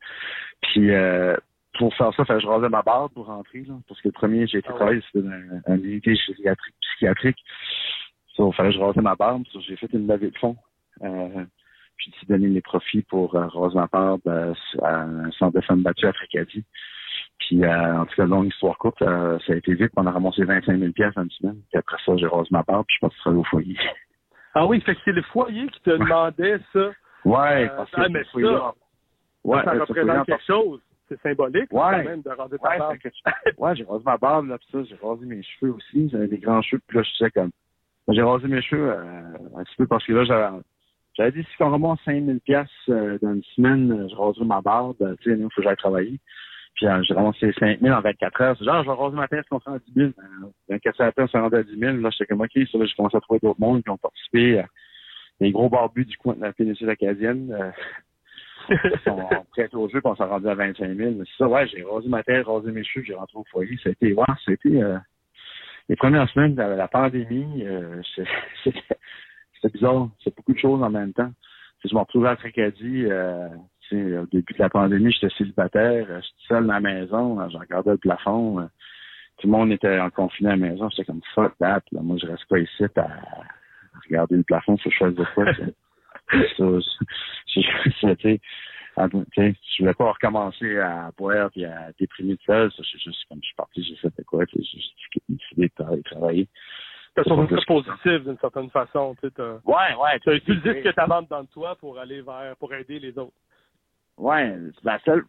[0.62, 1.36] Puis, euh,
[1.78, 3.74] pour faire ça, fallait que je rasais ma barbe pour rentrer, là.
[3.88, 4.78] Parce que le premier, j'ai été Ah ouais.
[4.78, 7.38] travailler, c'était dans un unité psychiatrique, psychiatrique.
[8.38, 9.42] Il fallait que je rasais ma barbe.
[9.66, 10.56] J'ai fait une levée de fond.
[11.02, 11.44] Euh,
[11.96, 14.26] puis j'ai donné mes profits pour raser ma barbe
[14.82, 16.64] à un centre de femmes battues à Tracadie.
[17.40, 19.90] Puis, euh, en tout cas, longue histoire courte, euh, ça a été vite.
[19.96, 21.56] On a ramassé 25 000 pièces en une semaine.
[21.70, 23.76] Puis après ça, j'ai rasé ma barbe, puis je suis parti au foyer.
[24.52, 26.90] Ah oui, fait que c'est le foyer qui te demandait ça.
[27.24, 28.74] Ouais, Euh, parce que ah, mais ça,
[29.44, 30.80] ouais, ça représente quelque chose.
[31.08, 31.80] C'est symbolique Ouais.
[31.80, 32.96] quand même de rendre ta Ouais, barbe.
[33.58, 36.08] ouais, j'ai rasé ma barbe, là, puis ça, j'ai rasé mes cheveux aussi.
[36.10, 37.50] J'avais des grands cheveux, puis là, je sais comme.
[38.08, 39.22] J'ai rasé mes cheveux euh,
[39.56, 40.58] un petit peu parce que là, j'avais.
[41.16, 44.96] J'avais dit, si on ramasse 5000 pièces dans une semaine, je raserai ma barbe.
[45.20, 46.18] Tu sais, il faut que j'aille travailler.
[46.80, 48.56] Puis euh, j'ai ramassé 5000 en 24 heures.
[48.58, 50.10] C'est genre, je vais raser ma tête, on s'en à 10 000.
[50.18, 51.96] Euh, 24 heures, on s'est rendu à 10 000.
[51.98, 54.60] Là, j'étais comme, OK, ça, là, j'ai commencé à trouver d'autres mondes qui ont participé.
[54.60, 54.62] euh,
[55.40, 57.52] les gros barbus du coin de la péninsule acadienne.
[57.52, 57.70] euh,
[59.04, 61.10] sont prêts au jeu, puis on s'est rendu à 25 000.
[61.18, 63.76] Mais c'est ça, ouais, j'ai rasé ma tête, rasé mes cheveux, j'ai rentré au foyer.
[63.82, 64.96] C'était, ouais, c'était, euh,
[65.90, 68.24] les premières semaines de la pandémie, euh, c'est-
[68.64, 68.80] c'était,
[69.54, 70.08] c'était bizarre.
[70.24, 71.30] C'est beaucoup de choses en même temps.
[71.82, 73.54] Sais, je me retrouvais à Tracadie, euh, sais,
[73.96, 77.56] au début de la pandémie, j'étais célibataire, euh, j'étais seul dans la maison, euh, je
[77.58, 78.60] regardais le plafond.
[78.60, 78.66] euh,
[79.38, 80.90] tout le monde était en confiné à la maison.
[80.90, 81.80] J'étais comme fuck that.
[81.92, 82.00] Là.
[82.02, 83.08] Moi, je reste pas ici à
[84.06, 85.46] regarder le plafond, faut de quoi.
[86.30, 87.60] Ça, je-
[88.00, 88.16] sais,
[89.34, 92.70] sais, voulais pas recommencer à boire et à déprimer tout seul.
[92.72, 94.94] Ça, c'est juste comme je suis parti, j'ai fait de quoi, sais, j'ai juste
[95.28, 96.46] décidé de travailler.
[97.14, 99.14] T'as trouvé C'est ça pas positif d'une certaine façon.
[99.14, 100.18] Tu sais, t'as- Ouais, ouais.
[100.24, 103.32] t'as utilisé ce que t'avais dans toi pour aller vers, pour aider les autres.
[104.20, 105.24] Ouais, c'est la seule.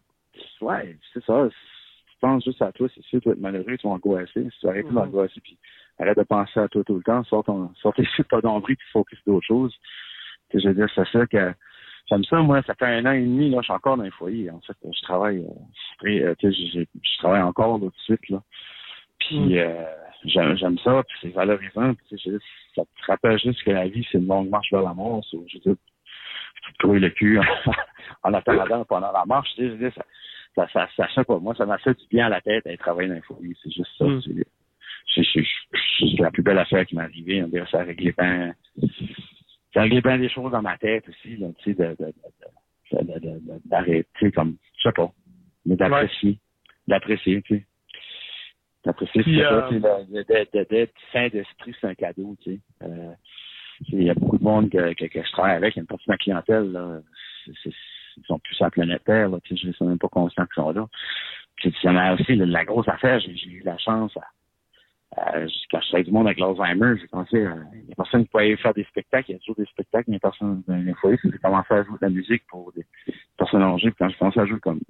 [0.60, 1.48] Ouais, c'est ça.
[1.48, 4.48] Tu penses juste à toi, c'est sûr, tu vas être malheureux, tu vas angoisser.
[4.50, 4.94] Si tu arrêtes Mhm.
[4.94, 5.58] d'angoisser, puis
[5.98, 8.86] arrête de penser à toi tout le temps, sors ton, sors tes pas d'ombris, puis
[8.92, 9.74] focus d'autres choses.
[10.50, 11.52] Tu sais, je veux dire, c'est ça que,
[12.08, 14.10] j'aime ça, moi, ça fait un an et demi, là, je suis encore dans les
[14.10, 14.50] foyers.
[14.50, 15.50] En fait, je travaille, euh,
[15.98, 18.42] très, euh, je travaille encore, là, tout de suite, là.
[19.20, 19.52] Puis, Mm.
[19.58, 19.84] euh,
[20.24, 22.38] j'aime, j'aime ça, puis c'est valorisant, puis tu sais, je-
[22.76, 25.36] ça te rappelle juste que la vie, c'est une longue marche vers la mort, je
[25.38, 25.76] veux dire,
[26.78, 27.40] trouves le cul
[28.22, 30.04] en attendant pendant la marche, tu sais, je dire, ça,
[30.54, 32.78] ça, ça, ça, sais pas, moi, ça m'a fait du bien à la tête d'aller
[32.78, 34.20] travailler dans les foyers, c'est juste ça, Mm.
[34.22, 34.46] c'est,
[35.14, 35.44] c'est, c'est,
[35.98, 38.54] c'est la plus belle affaire qui m'est arrivée, on dirait, ça a réglé bien,
[39.72, 42.12] ça a réglé bien des choses dans ma tête aussi, tu sais, de, de,
[43.02, 45.10] de, de, d'arrêter, comme, je sais pas,
[45.66, 46.38] mais d'apprécier,
[46.86, 47.66] d'apprécier, tu sais.
[48.84, 52.60] D'apprécier, c'est ça, euh, tu sais, d'être sain d'esprit, c'est un cadeau, tu sais.
[52.82, 53.20] Euh, tu sais,
[53.88, 56.06] il y a beaucoup de monde que, je travaille avec, il y a une partie
[56.06, 57.00] de ma clientèle, là,
[57.46, 60.62] ils sont plus sur la planète Terre, là, je ne suis même pas conscient qu'ils
[60.62, 60.86] sont là.
[61.56, 64.22] Puis, il y en a aussi, la, la grosse affaire, j'ai, eu la chance à,
[65.70, 68.30] quand je travaillais du monde avec l'Alzheimer, j'ai pensé, euh, il y a personne qui
[68.30, 71.18] pouvait faire des spectacles, il y a toujours des spectacles, mais personne dans les foyers,
[71.22, 72.86] j'ai commencé à jouer de la musique pour des
[73.36, 74.80] personnes âgées, puis quand j'ai commencé à jouer comme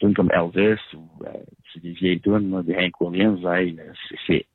[0.00, 1.30] des comme Elvis ou euh,
[1.76, 3.60] des vieilles tunes, là, des Hank Williams, là,
[4.26, 4.46] c'est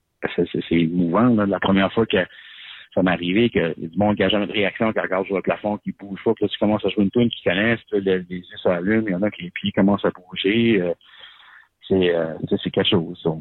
[0.71, 2.17] émouvant, là, la première fois que
[2.93, 5.41] ça m'est arrivé que du monde qui a jamais de réaction, qui regarde sur le
[5.41, 8.01] plafond, qui bouge pas, puis là, tu commences à jouer une tune qu'ils connaissent, puis
[8.01, 10.93] les yeux s'allument, il y en a que les pieds commencent à bouger, euh,
[11.87, 13.31] c'est, euh, c'est quelque chose, ça.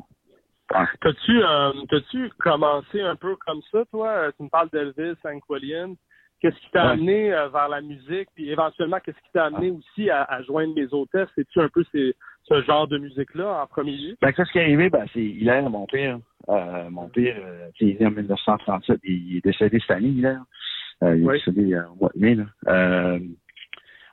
[1.00, 4.08] T'as-tu, euh, commencé un peu comme ça, toi?
[4.08, 5.96] Euh, Tu me parles d'Elvis, Hank Williams.
[6.40, 6.92] Qu'est-ce qui t'a Ouais.
[6.92, 8.28] amené euh, vers la musique?
[8.34, 11.28] Puis éventuellement, qu'est-ce qui t'a amené aussi à, à joindre les hôtesses?
[11.34, 14.16] C'est-tu un peu ces- ce genre de musique-là en premier lieu?
[14.20, 14.90] Ben, qu'est-ce qui est arrivé?
[14.90, 16.18] Ben, c'est Hilaire, mon père.
[16.48, 20.42] Euh, mon père, euh, il est né en 1937, il est décédé cette année, Hilaire.
[21.02, 23.18] Euh, il est décédé euh, au mois de mai, là.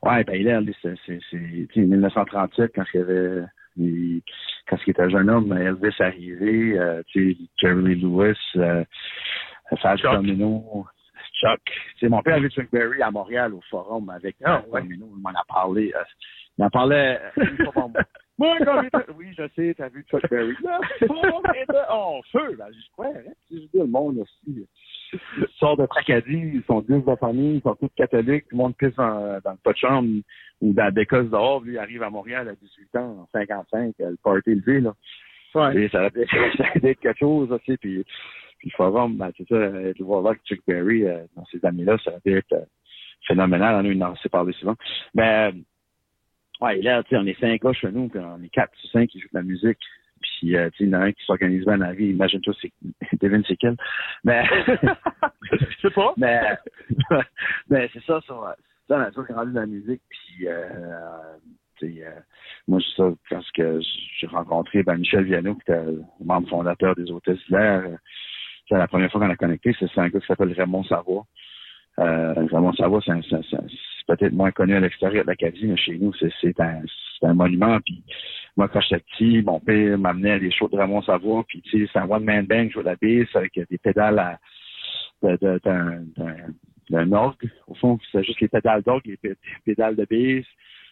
[0.02, 3.44] Ouais, ben, Hilaire, c'est, c'est, c'est, tu sais, 1937, quand il y avait,
[3.78, 4.22] il-
[4.68, 8.84] quand il était jeune homme, Elvis est arrivé, euh, tu sais, Jerry Lewis, euh,
[9.98, 10.02] Chuck.
[10.16, 10.86] Domino,
[11.34, 11.62] Chuck.
[11.66, 14.82] Tu sais, mon père avait Chuck Berry à Montréal au forum avec Fab ouais.
[14.82, 15.92] Domino, il m'en a parlé.
[15.96, 16.04] euh,
[16.58, 17.88] il en parlait euh, une fois.
[18.38, 18.82] Moi, quand.
[19.18, 20.56] Oui, je sais, t'as vu Chuck Berry.
[20.64, 22.56] Là, on était en feu.
[22.58, 23.32] Ben, je crois, hein.
[23.52, 24.66] Je dis, le monde aussi.
[25.14, 28.64] Ils sortent de Tracadie, ils sont dix de famille, ils sont tous catholiques, tout le
[28.64, 30.10] monde pisse dans, dans le pot de chambre
[30.62, 31.62] ou dans des cosses dehors.
[31.62, 34.94] Lui, il arrive à Montréal à 18 ans, en 55, le party élevé, là.
[35.74, 38.04] Et ça va être, quelque chose, sais, puis,
[38.64, 41.44] puis le forum, ben, c'est ça, euh, de voir là que Chuck Berry, euh, dans
[41.48, 42.64] ces années-là, ça va être euh,
[43.28, 44.76] phénoménal, on a une lancée par souvent.
[45.14, 45.52] Mais, euh,
[46.62, 49.10] Ouais, là, tu sais, on est cinq gars chez nous, puis on est quatre cinq
[49.10, 49.80] qui jouent de la musique.
[50.22, 52.12] Puis, euh, tu sais, il y en a un qui s'organise bien dans la vie.
[52.12, 52.72] Imagine-toi, c'est
[53.22, 53.76] Devin, c'est quel?
[54.24, 54.46] Mais.
[55.52, 56.14] Je sais pas.
[56.16, 56.42] mais,
[57.70, 58.56] mais c'est ça, ça.
[58.88, 60.02] Ça, on a toujours rendu de la musique.
[60.08, 60.70] Puis, euh,
[61.80, 62.20] tu sais, euh,
[62.70, 63.82] moi, c'est ça, quand que
[64.20, 65.84] j'ai rencontré ben, Michel Viano, qui était
[66.24, 67.84] membre fondateur des Hôtesses d'hier,
[68.68, 71.26] c'est la première fois qu'on a connecté, c'est un gars qui s'appelle Raymond Savoie.
[72.00, 76.60] Euh, Raymond Savoie, c'est peut-être moins connu à l'extérieur de l'Acadie, mais chez nous, c'est
[76.60, 76.82] un,
[77.22, 77.80] un monument.
[77.82, 78.04] Puis
[78.58, 81.86] moi, quand j'étais petit, mon père m'amenait à des shows de Raymond Savoie, puis tu
[81.86, 84.40] sais, c'est un one-man band, je joue la bass avec des pédales à,
[86.90, 87.50] d'un orgue.
[87.68, 90.46] Au fond, c'est juste les pédales d'orgue, les pédales de bass,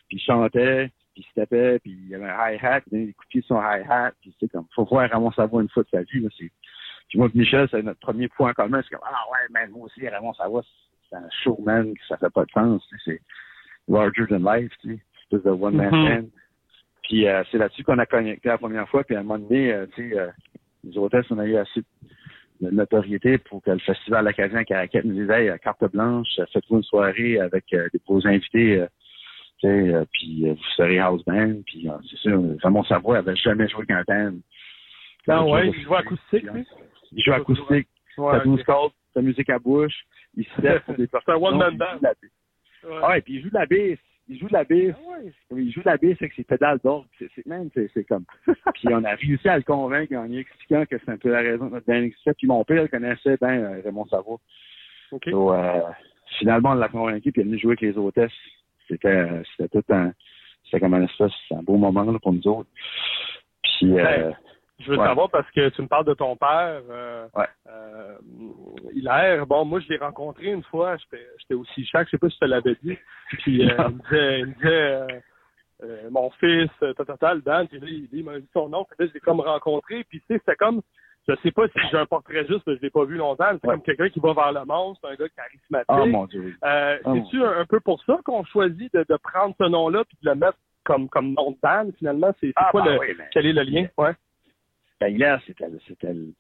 [0.08, 3.14] puis il chantait, puis il tapait, puis il y avait un hi-hat, il donnait des
[3.14, 6.22] coups de hi-hat, puis c'est comme, faut voir Raymond Savoie une fois de sa vie,
[6.22, 6.52] là, c'est
[7.12, 8.82] puis moi Michel, c'est notre premier point commun.
[8.84, 10.64] C'est comme, ah ouais, mais moi aussi, Raymond Savoie,
[11.10, 12.82] c'est un showman, ça fait pas de sens.
[13.04, 13.20] C'est
[13.90, 15.00] larger than life, tu sais.
[15.30, 16.22] C'est de one-man Mhm.
[16.22, 16.28] band.
[17.04, 19.04] Puis euh, c'est là-dessus qu'on a connecté la première fois.
[19.04, 20.30] Puis à un moment donné, euh, tu sais, euh,
[20.86, 21.82] les hôtesses, on a eu assez
[22.62, 26.46] de notoriété pour que le Festival acadien Caracat nous dise, hey, euh, carte blanche, euh,
[26.54, 28.80] faites-vous une soirée avec euh, des beaux invités.
[28.80, 28.88] euh,
[29.60, 31.56] tu sais, euh, puis euh, vous serez house band.
[31.66, 34.34] Puis euh, c'est sûr, Raymond Savoie avait jamais joué qu'un band.
[35.28, 36.66] Ah ouais, il joue acoustique, lui?
[37.12, 37.88] Il joue acoustique.
[38.18, 38.66] Ouais, T'as 12 ok.
[38.66, 39.94] cordes, sa musique à bouche,
[40.36, 41.86] il se lève pour des C'est un one-man band.
[41.86, 42.14] il joue de la-
[42.84, 43.00] Ouais.
[43.04, 44.00] Ah ouais, puis il joue de la bass.
[44.28, 44.96] Il joue de la bass.
[45.52, 47.06] Il joue de la bass avec ses pédales d'orgue.
[47.20, 48.26] C'est, man, c'est, comme.
[48.74, 51.42] Puis on a réussi à le convaincre en lui expliquant que c'est un peu la
[51.42, 52.34] raison de notre existait.
[52.34, 54.40] Puis mon père le connaissait ben euh, Raymond Savoie.
[55.12, 55.30] OK.
[55.30, 55.82] So, euh,
[56.40, 58.32] finalement, on l'a convaincu, puis il est venu jouer avec les hôtesses.
[58.88, 60.12] C'était, c'était tout un.
[60.64, 62.70] C'était comme un espèce, un beau moment là, pour nous autres.
[63.64, 64.32] Puis, euh,
[64.82, 65.06] Je veux Ouais.
[65.06, 66.82] savoir parce que tu me parles de ton père.
[66.90, 67.46] Euh, Ouais.
[67.70, 68.16] euh,
[68.94, 70.96] Hilaire, bon, moi, je l'ai rencontré une fois.
[70.98, 72.98] J'étais aussi chaque, je sais pas si te l'avais dit.
[73.30, 75.22] Puis, euh, il me disait, il me disait
[75.84, 78.70] euh, mon fils, ta, ta, ta, le Dan, puis là, il, il m'a dit son
[78.70, 78.86] nom.
[78.86, 80.04] Puis là, je l'ai comme rencontré.
[80.10, 80.82] Puis, tu sais, c'était comme,
[81.28, 83.46] je sais pas si j'ai un portrait juste, mais je l'ai pas vu longtemps.
[83.52, 83.74] C'est Ouais.
[83.76, 84.96] comme quelqu'un qui va vers le monde.
[85.02, 85.86] C'est un gars charismatique.
[85.90, 86.56] oh mon Dieu.
[86.64, 87.14] Euh, Oh.
[87.16, 90.30] C'est-tu un, un peu pour ça qu'on choisit de, de prendre ce nom-là puis de
[90.30, 92.32] le mettre comme, comme nom de band, finalement?
[92.40, 93.88] C'est Ah, quoi ben le, oui, mais- quel est le lien?
[93.98, 94.14] Ouais.
[95.02, 96.34] Ben, Hilaire, c'était, c'était, le-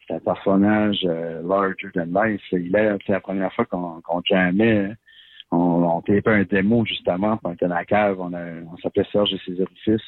[0.00, 2.42] c'était un personnage euh, larger than life.
[2.52, 4.92] Hilaire, c'est la première fois qu'on, qu'on jammait.
[5.50, 8.20] On, on tapait un démo, justement, on était dans la cave.
[8.20, 10.02] On, a, on s'appelait Serge et ses orifices.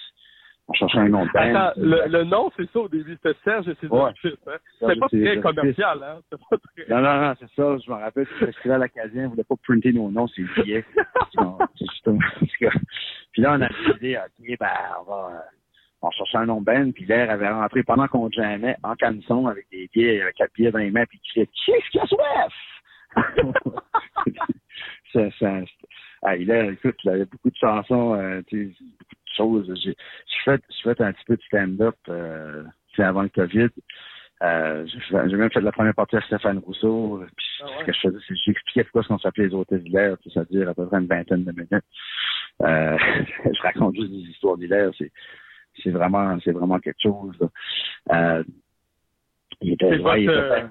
[0.68, 1.54] On cherchait un nom de band.
[1.54, 4.00] Attends, le, le nom, c'est ça au début, c'était Serge et ses Ouais.
[4.00, 4.36] orifices.
[4.46, 4.56] Hein?
[4.78, 5.42] C'était pas très orifices.
[5.42, 6.18] commercial, hein?
[6.30, 6.94] C'était pas très...
[6.94, 7.76] Non, non, non, c'est ça.
[7.84, 10.62] Je me rappelle que le festival acadien ne voulait pas printer nos noms, c'est le
[10.62, 10.84] billet.
[11.38, 12.70] Non, c'est justement- en tout cas.
[13.32, 14.68] Puis là, on a décidé, OK, ben,
[15.00, 15.38] on va, euh,
[16.02, 19.46] on cherchait un nom de band, puis l'air avait rentré pendant qu'on jammait en camisson
[19.46, 22.06] avec des billets, avec quatre billets dans les mains, puis il criait «Qu'est-ce qu'il a
[22.06, 22.54] soif?»
[25.12, 25.60] ça, ça,
[26.22, 29.80] ah, il a, écoute, il avait beaucoup de chansons, euh, tu sais, beaucoup de choses.
[29.82, 32.64] J'ai j'ai fait, j'ai fait un petit peu de stand-up, euh,
[32.98, 33.68] avant le COVID.
[34.42, 37.22] Euh, j'ai même fait la première partie à Stéphane Rousseau.
[37.36, 37.72] Puis Ah ouais?
[37.80, 40.16] ce que je faisais, c'est que j'expliquais pourquoi on s'appelait les hôtesses d'hilaire,
[40.50, 41.84] dure à peu près une vingtaine de minutes.
[42.62, 42.98] Euh,
[43.44, 45.10] je raconte juste des histoires d'hilaire, c'est
[45.82, 47.38] c'est vraiment c'est vraiment quelque chose.
[48.12, 48.42] Euh,
[49.60, 50.66] il était, C'est ouais, votre, euh,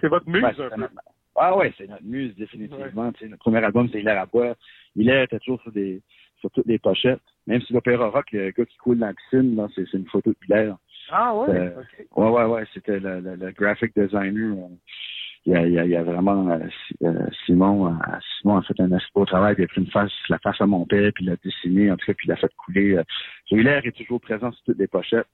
[0.00, 0.88] c'est votre muse, Ouais, un peu.
[1.36, 3.10] Ah ouais, c'est notre muse, définitivement.
[3.12, 4.54] Tu sais, Notre premier album, c'est Hilaire à boire.
[4.96, 6.02] Hilaire était toujours sur des
[6.40, 7.20] sur toutes les pochettes.
[7.46, 10.08] Même si l'opéra rock, le gars qui coule dans la piscine, là, c'est c'est une
[10.08, 10.76] photo d'Hilaire.
[11.10, 11.50] Ah ouais?
[11.50, 12.06] Euh, OK.
[12.16, 14.56] Ouais, ouais, ouais, c'était le, le, le graphic designer.
[15.44, 16.58] Il y a, il y a, il y a vraiment euh,
[17.02, 17.96] euh, Simon, euh,
[18.40, 20.60] Simon a fait un assez beau travail, puis il a pris une face, la face
[20.60, 22.96] à mon père, puis il l'a dessiné, en tout cas, puis il l'a fait couler.
[22.96, 23.02] Euh,
[23.50, 25.26] Hilaire est toujours présent sur toutes les pochettes.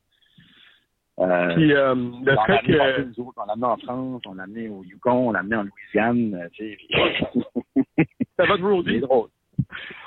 [1.18, 3.02] Euh, Puis euh, le on l'a fait que...
[3.02, 3.38] nous autres.
[3.42, 6.48] On l'a amené en France, on l'a amené au Yukon, on l'a amené en Louisiane.
[6.52, 9.00] tu sais, roadie?
[9.00, 9.28] drôle.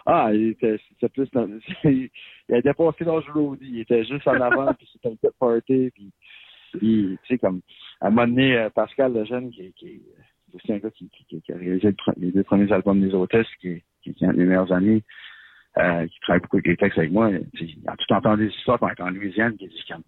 [0.06, 1.47] Ah, il était, c'était plus dans,
[1.84, 2.10] il
[2.49, 3.70] a dépassé l'âge roadie.
[3.70, 6.12] Il était juste en avant, puis c'était une petite party, puis,
[6.80, 7.62] tu sais, comme,
[8.00, 11.42] à un moment donné, euh, Pascal Lejeune, qui, qui est aussi un gars qui, qui,
[11.42, 14.38] qui a réalisé les deux premiers albums des hôtesses, qui, qui, qui est un de
[14.38, 15.04] mes meilleurs amis,
[15.78, 18.80] euh, qui travaille beaucoup avec les textes avec moi, il a tout entendu des histoires
[18.80, 20.04] quand il était en Louisiane, qui dit comme,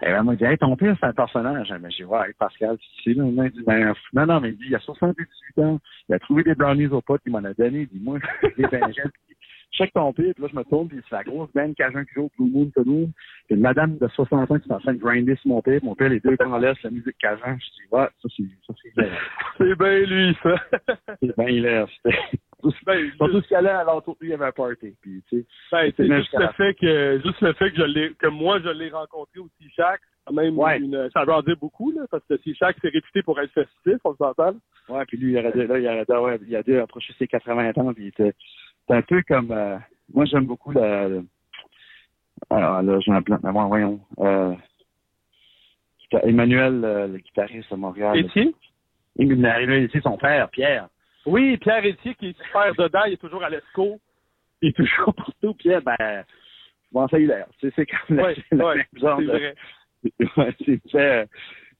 [0.00, 1.72] elle m'a dit, hey, ton père, c'est un personnage.
[1.80, 4.64] Mais j'ai dit, ouais, Pascal, tu sais, il dit, ben, non, non, mais il dit,
[4.68, 5.78] il a 78 ans,
[6.08, 8.18] il a trouvé des brownies au pot, il m'en a donné, il dit, moi,
[8.56, 9.10] des bengelles,
[9.72, 12.14] check ton pire, puis là, je me tourne, puis c'est la grosse bande Cajun qui
[12.14, 13.08] joue au Blue Moon Canoe,
[13.46, 15.80] puis une madame de 60 ans qui est en train de grinder sur mon père,
[15.82, 18.74] mon père, les deux grands laisse la musique Cajun, je dis, ouais, ça, c'est, ça,
[18.82, 19.10] c'est bien.
[19.58, 20.54] C'est bien lui, ça.
[21.20, 22.18] C'est bien l'air, c'était,
[22.86, 25.46] ben, surtout ce qu'il allait à l'entour il y avait un party, puis, tu sais,
[25.72, 28.68] Ben, c'est juste le fait que juste le fait que je l'ai que moi je
[28.68, 30.78] l'ai rencontré au T-Shack, quand même Ouais.
[30.78, 33.98] une, ça veut en dire beaucoup là, parce que T-Shack c'est réputé pour être festif,
[34.04, 34.54] on s'entend.
[34.88, 37.92] Ouais, puis lui, il là, il aurait, ouais, il a dû approcher ses 80 ans,
[37.94, 38.32] puis il était,
[38.82, 39.78] c'était un peu comme, euh,
[40.12, 41.08] moi, j'aime beaucoup la.
[41.08, 41.20] la-
[42.50, 43.38] Alors là, j'ai un plan.
[43.42, 44.00] Mais bon, voyons.
[44.18, 44.54] Euh,
[46.24, 48.18] Emmanuel, euh, le guitariste à Montréal.
[48.18, 48.54] Etier?
[49.16, 50.88] Il est arrivé ici, son père, Pierre.
[51.24, 53.98] Oui, Pierre Etier qui est super dedans, il est toujours à l'ESCO.
[54.60, 55.54] Il est toujours partout.
[55.54, 56.24] Pierre, ben,
[56.90, 57.44] bon, ça, il est.
[57.60, 59.54] C'est c'est comme c'est oui, même c'est genre de- vrai.
[60.36, 61.28] Ouais, c'est fait.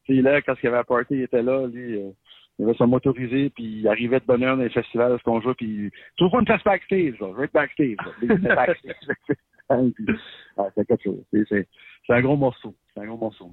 [0.07, 1.97] C'est là, quand il y avait un party, il était là, lui.
[2.01, 2.11] euh,
[2.59, 5.41] il avait son motorisé, puis il arrivait de bonne heure dans les festivals, ce qu'on
[5.41, 7.29] joue, puis trouve-moi une place backstage, là.
[7.37, 7.97] je être backstage.
[8.43, 8.95] backstage.
[10.59, 11.25] Ah, c'est quelque chose.
[11.33, 11.67] C'est
[12.11, 12.75] un gros morceau.
[12.95, 13.51] C'est un gros morceau.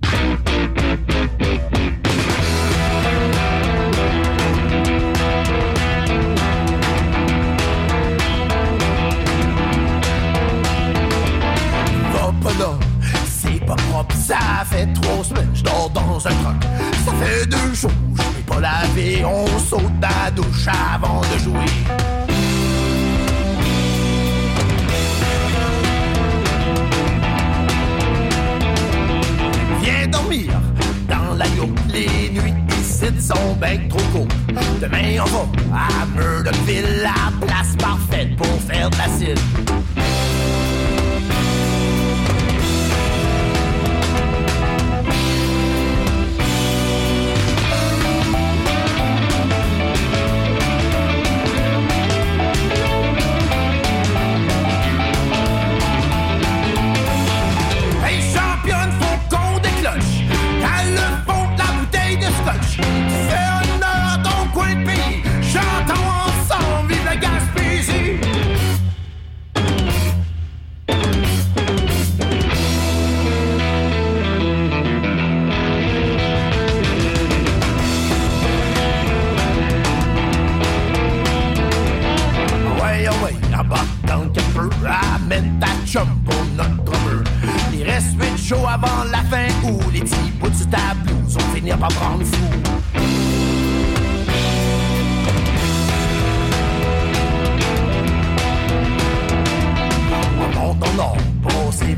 [18.99, 21.65] Laver, on saute dans la douche avant de jouer.
[29.81, 30.51] Viens dormir
[31.07, 31.45] dans la
[31.91, 34.35] les nuits ici sont ben trop courtes.
[34.81, 39.39] Demain on va à Murdochville, la place parfaite pour faire de l'acide.
[39.57, 39.58] Hey
[91.79, 92.45] par prendre fou.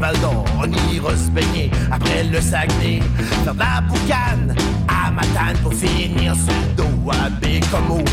[0.01, 3.01] Val d'Or, on ira se baigner après le Saguenay.
[3.43, 4.55] Faire de la boucane
[4.87, 8.03] à Matane pour finir sur dos à Bécomo.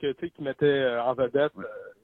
[0.00, 1.62] Que, que tu sais, qui mettaient euh, en vedette euh,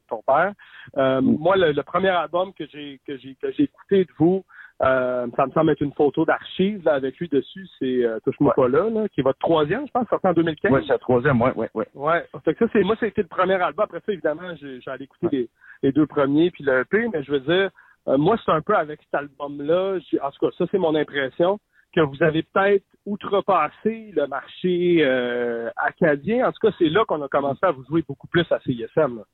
[0.09, 0.53] ton père.
[0.97, 4.45] Euh, Moi, le, le premier album que j'ai que j'ai que j'ai écouté de vous,
[4.83, 8.53] euh, ça me semble être une photo d'archive là, avec lui dessus, c'est euh, Touche-moi
[8.55, 10.71] pas là, là, qui est votre troisième, je pense, sorti en 2015.
[10.71, 11.87] Ouais, c'est la troisième, ouais, ouais, ouais.
[11.95, 12.25] Ouais.
[12.45, 13.85] Fait que ça, c'est moi, c'était le premier album.
[13.85, 15.49] Après ça, évidemment, j'ai allé écouter les,
[15.83, 17.71] les deux premiers puis le EP, mais je veux dire,
[18.09, 19.99] euh, moi, c'est un peu avec cet album-là.
[20.11, 21.59] j'ai- En tout cas, ça, c'est mon impression
[21.97, 26.47] que vous avez peut-être outrepassé le marché euh, acadien.
[26.47, 29.17] En tout cas, c'est là qu'on a commencé à vous jouer beaucoup plus à CISM.
[29.17, 29.25] là.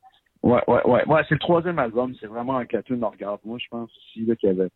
[0.43, 1.23] Ouais, ouais, ouais.
[1.29, 2.15] C'est le troisième album.
[2.21, 3.41] C'est vraiment un cartoon regarde.
[3.45, 4.69] Moi, je pense aussi qu'il avait,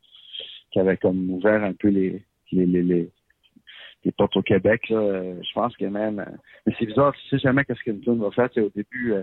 [0.74, 4.82] avait comme ouvert un peu les, les, les, les, portes au Québec.
[4.88, 6.24] Je pense que même.
[6.66, 8.48] Mais c'est bizarre, tu sais jamais qu'est-ce qu'une tune va faire.
[8.50, 9.22] Tu sais, au début, euh,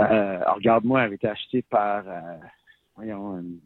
[0.00, 2.04] euh, Regarde-moi avait été acheté par
[2.96, 3.58] voyons, une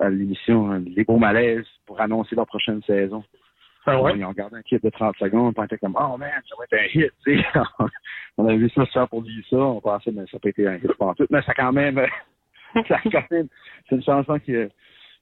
[0.00, 3.22] à l'émission Les Beaux Malaises pour annoncer leur prochaine saison.
[3.86, 6.54] Ah Ils ont regardé un clip de 30 secondes, on était comme, oh man, ça
[6.58, 7.44] va être un hit, tu sais.
[8.36, 10.66] on avait vu ça se faire pour dire ça, on pensait, mais ça pas été
[10.66, 11.96] un hit pour tout, mais ça quand même,
[12.88, 13.48] ça a quand même,
[13.88, 14.52] c'est une chanson qui,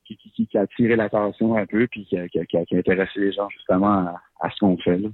[0.05, 2.57] qui, qui, qui- qui a attiré l'attention un peu, puis qui a, qui, a, qui
[2.57, 5.09] a- qui a intéressé les gens justement à, à ce qu'on fait, là.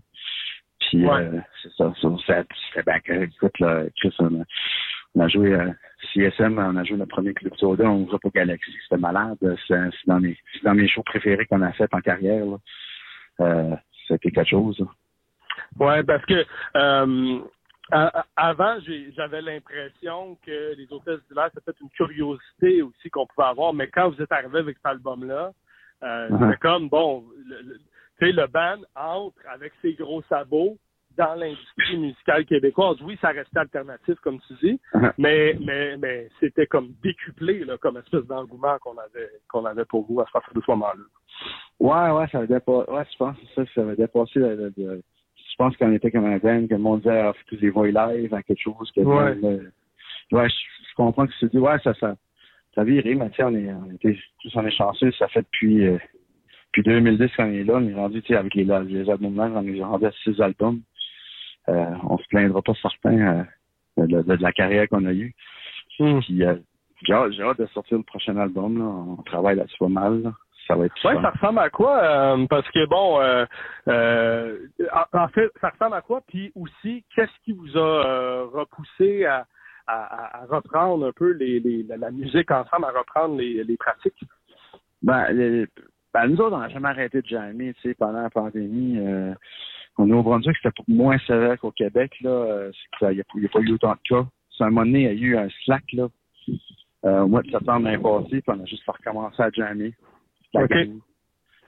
[0.92, 1.22] Puis, Ouais.
[1.22, 3.32] euh, c'est ça, ça, ça c'était correct.
[3.34, 4.44] Écoute, là, Chris, on a,
[5.14, 5.70] on a joué euh,
[6.12, 9.38] CSM, on a joué notre premier club soda, on joue pour Galaxy, c'était malade.
[9.66, 12.56] C'est dans mes, c'est dans mes shows préférés qu'on a fait en carrière, là.
[13.40, 13.74] Euh,
[14.06, 14.78] c'était quelque chose.
[14.80, 14.86] là.
[15.80, 16.44] Ouais, parce que
[16.76, 17.38] euh,
[18.36, 18.76] avant,
[19.16, 24.10] j'avais l'impression que les hôtesses d'hiver, c'était une curiosité aussi qu'on pouvait avoir, mais quand
[24.10, 25.52] vous êtes arrivé avec cet album-là,
[26.02, 26.58] euh, Uh-huh.
[26.58, 27.78] comme, bon, le,
[28.24, 30.78] sais, le band entre avec ses gros sabots,
[31.16, 32.96] dans l'industrie musicale québécoise.
[33.02, 35.12] Oui, ça restait alternatif, comme tu dis, Uh-huh.
[35.18, 40.06] mais mais mais c'était comme décuplé, là, comme espèce d'engouement qu'on avait qu'on avait pour
[40.06, 41.04] vous à partir de ce moment-là.
[41.80, 42.90] Ouais, ouais, ça avait dépassé.
[42.90, 44.38] Ouais, je pense que ça, ça avait dépassé.
[44.38, 45.02] le- le- le-
[45.36, 48.32] je pense qu'on était comme un band, que le monde disait, ah, les voix live
[48.32, 48.90] à quelque chose.
[48.92, 49.34] Que Ouais.
[49.34, 49.70] le-
[50.32, 50.54] ouais, je,
[50.88, 52.16] je comprends que c'est dit, ouais, ça, ça,
[52.74, 55.86] ça mais tu sais, on est, on était, tous on est chanceux, ça fait depuis,
[55.86, 55.98] euh,
[56.74, 59.66] depuis 2010 qu'on est là, on est rendu, tu sais, avec les, les albums on
[59.66, 60.80] est rendu à six albums.
[61.68, 63.18] Euh, on se plaindra pas certains
[63.98, 65.34] euh, de, de- de la carrière qu'on a eue.
[65.96, 66.56] Puis, euh,
[67.02, 68.84] j'ai hâte, de sortir le prochain album, là.
[68.84, 70.32] On travaille là-dessus pas mal, là.
[70.66, 71.98] Ça va être Ouais, ça ressemble à quoi?
[72.02, 74.56] euh, parce que bon, euh,
[75.12, 76.20] en, fait, ça ressemble à quoi?
[76.28, 79.44] Puis aussi, qu'est-ce qui vous a repoussé à,
[79.88, 84.22] à, reprendre un peu les, les, la, musique ensemble, à reprendre les, les pratiques?
[85.02, 85.66] Ben, les-
[86.14, 88.98] ben, nous autres, on n'a jamais arrêté de jammer, tu sais, pendant la pandémie.
[88.98, 89.34] Euh,
[89.98, 92.30] au Nouveau-Brunswick, c'était moins sévère qu'au Québec, là.
[92.30, 94.26] Euh, Il n'y a, a pas eu autant de cas.
[94.56, 96.08] C'est un moment donné, il y a eu un slack, là.
[97.04, 99.92] Euh, au mois de septembre l'année passée, puis on a juste recommencé à jammer.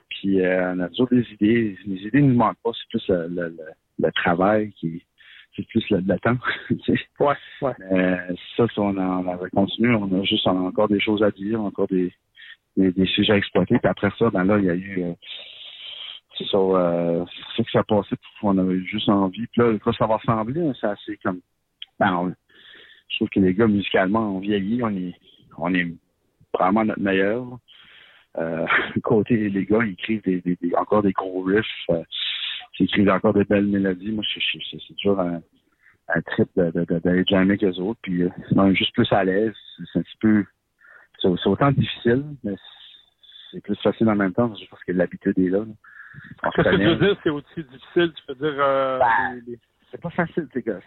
[0.09, 1.77] Puis euh, on a toujours des idées.
[1.87, 3.57] Les idées ne nous manquent pas, c'est plus le, le,
[3.99, 5.03] le travail qui
[5.57, 6.37] c'est plus le, le temps.
[7.21, 7.73] Ouais, ouais.
[7.93, 11.01] Euh, ça, si on, en, on avait continué, on a juste on a encore des
[11.01, 12.13] choses à dire, encore des,
[12.77, 13.79] des, des sujets à exploiter.
[13.79, 15.13] Puis après ça, ben là, il y a eu euh,
[16.39, 17.25] c'est ça, euh,
[17.57, 19.47] c'est ça s'est passé, puis on avait juste envie.
[19.49, 21.41] Puis là, quoi ça va ressembler, hein, c'est assez comme
[22.01, 22.35] ben, on-
[23.09, 25.15] je trouve que les gars musicalement ont vieilli, on est
[25.59, 25.87] on est
[26.53, 27.47] vraiment notre meilleur.
[28.39, 28.67] Euh,
[29.05, 32.03] côté les gars, ils écrivent des, des- encore des gros riffs, euh,
[32.81, 34.11] ils écrivent encore des belles mélodies.
[34.11, 35.41] Moi, c'est toujours un,
[36.09, 38.01] un trip de, de, de, d'aller jammer avec eux autres.
[38.03, 39.55] Puis euh, on est juste plus à l'aise.
[39.93, 40.45] C'est un petit peu.
[41.43, 42.55] C'est autant difficile, mais
[43.51, 44.55] c'est plus facile en même temps.
[44.55, 45.59] Je pense que l'habitude est là.
[45.61, 45.65] là.
[46.45, 47.17] On se Qu'est-ce que tu veux dire?
[47.23, 48.55] C'est aussi difficile, tu peux dire...
[48.59, 49.59] Euh, Ben, les-
[49.91, 50.81] C'est pas facile, les gars.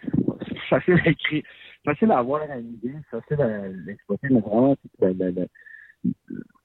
[0.46, 1.42] C'est facile à écrire.
[1.84, 5.48] Facile à avoir une idée, c'est facile à l'exploiter, mais vraiment, le,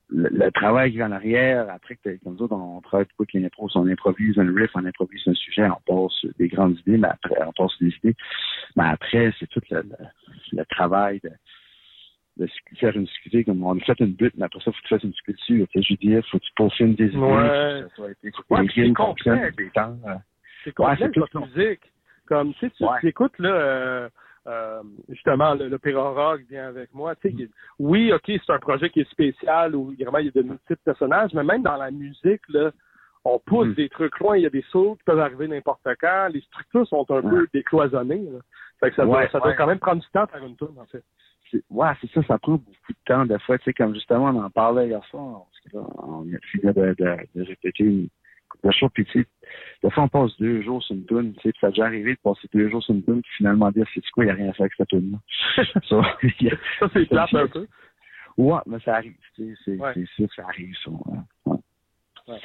[0.09, 3.69] le, travail qui vient en arrière, après que comme ça, on travaille beaucoup avec l'impro,
[3.76, 7.36] on improvise un riff, on improvise un sujet, on passe des grandes idées, mais après,
[7.45, 8.15] on passe des idées.
[8.76, 9.95] Mais après, c'est tout le, le,
[10.59, 11.32] le travail de,
[12.38, 12.48] de
[12.80, 14.88] faire une sculpture, comme on a fait une butte, mais après ça, faut que tu
[14.90, 15.68] fasses une sculpture.
[15.70, 17.84] Tu sais, je veux dire, faut que tu peaufines des idées, Ouais.
[18.00, 18.32] Ouais, c'est
[18.94, 19.56] complexe.
[19.56, 19.96] des temps.
[20.08, 20.16] euh,
[20.64, 21.46] C'est Ouais, complexe, votre long.
[21.48, 21.82] musique.
[22.26, 23.00] Comme, tu sais, tu Ouais.
[23.02, 24.10] tu écoutes, là, euh,
[24.48, 27.16] euh, justement, le- l'opéra rock vient avec moi.
[27.18, 30.32] Tu sais, oui, OK, c'est un projet qui est spécial où vraiment il y a
[30.32, 32.72] de multiples personnages, mais même dans la musique, là,
[33.26, 33.74] on pousse Mm.
[33.76, 34.38] des trucs loin.
[34.38, 36.30] Il y a des sauts qui peuvent arriver n'importe quand.
[36.34, 38.24] Les structures sont un peu décloisonnées.
[38.32, 38.40] Là.
[38.80, 39.56] Fait que ça, doit, Ouais, ça doit ouais.
[39.58, 41.04] quand même prendre du temps à faire une tourne, en fait.
[41.70, 43.26] Ouais, c'est ça, ça prend beaucoup de temps.
[43.26, 46.22] Des fois, tu sais, comme justement, on en parlait hier soir, parce que là, on
[46.34, 48.08] a fini de, de, de répéter une
[48.49, 49.28] couple de choses, puis tu sais,
[49.84, 51.86] des fois, on passe deux jours sur une tune, tu sais, puis ça a déjà
[51.86, 54.32] arrivé de passer deux jours sur une tune, puis finalement dire, c'est quoi, il n'y
[54.32, 55.18] a rien à faire avec cette tune-là.
[55.89, 57.68] ça, c'est plate un peu.
[58.38, 59.93] ouais, mais ça arrive, tu sais, c'est Ouais.
[60.16, 60.91] sûr que ça arrive, ça.
[60.91, 61.58] ouais.
[62.28, 62.39] Ouais.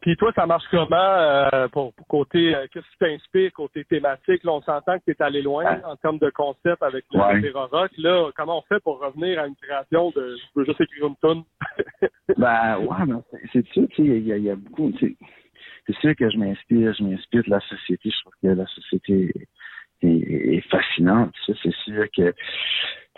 [0.00, 4.42] Puis toi, ça marche comment euh, pour, pour côté euh, qu'est-ce qui t'inspire côté thématique?
[4.42, 5.84] Là, on s'entend que tu es allé loin Ouais.
[5.84, 7.50] en termes de concept avec le Ouais.
[7.54, 7.90] rock.
[7.98, 11.16] Là, comment on fait pour revenir à une création de je veux juste écrire une
[11.16, 11.42] tonne?
[12.36, 13.14] Ben, ouais, mais
[13.52, 15.16] c'est- sûr, tu sais, il y, y a beaucoup, tu sais,
[15.86, 18.10] c'est sûr que je m'inspire, je m'inspire de la société.
[18.10, 19.32] Je trouve que la société
[20.02, 20.08] est,
[20.56, 21.32] est fascinante.
[21.46, 22.34] Ça, c'est sûr que, tu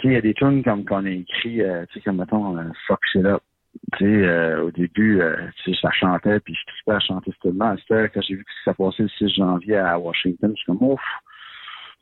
[0.03, 2.57] sais, il y a des tunes comme qu'on a écrit, euh, tu sais, comme mettons,
[2.57, 3.43] euh, Fuck Shit Up.
[3.97, 7.33] Tu sais, euh, au début, euh, tu sais, ça chantait, puis je tripais à chanter
[7.43, 7.77] tune-là.
[7.81, 10.83] C'était quand j'ai vu que ça passait le 6 janvier à Washington, je suis comme,
[10.83, 11.01] ouf,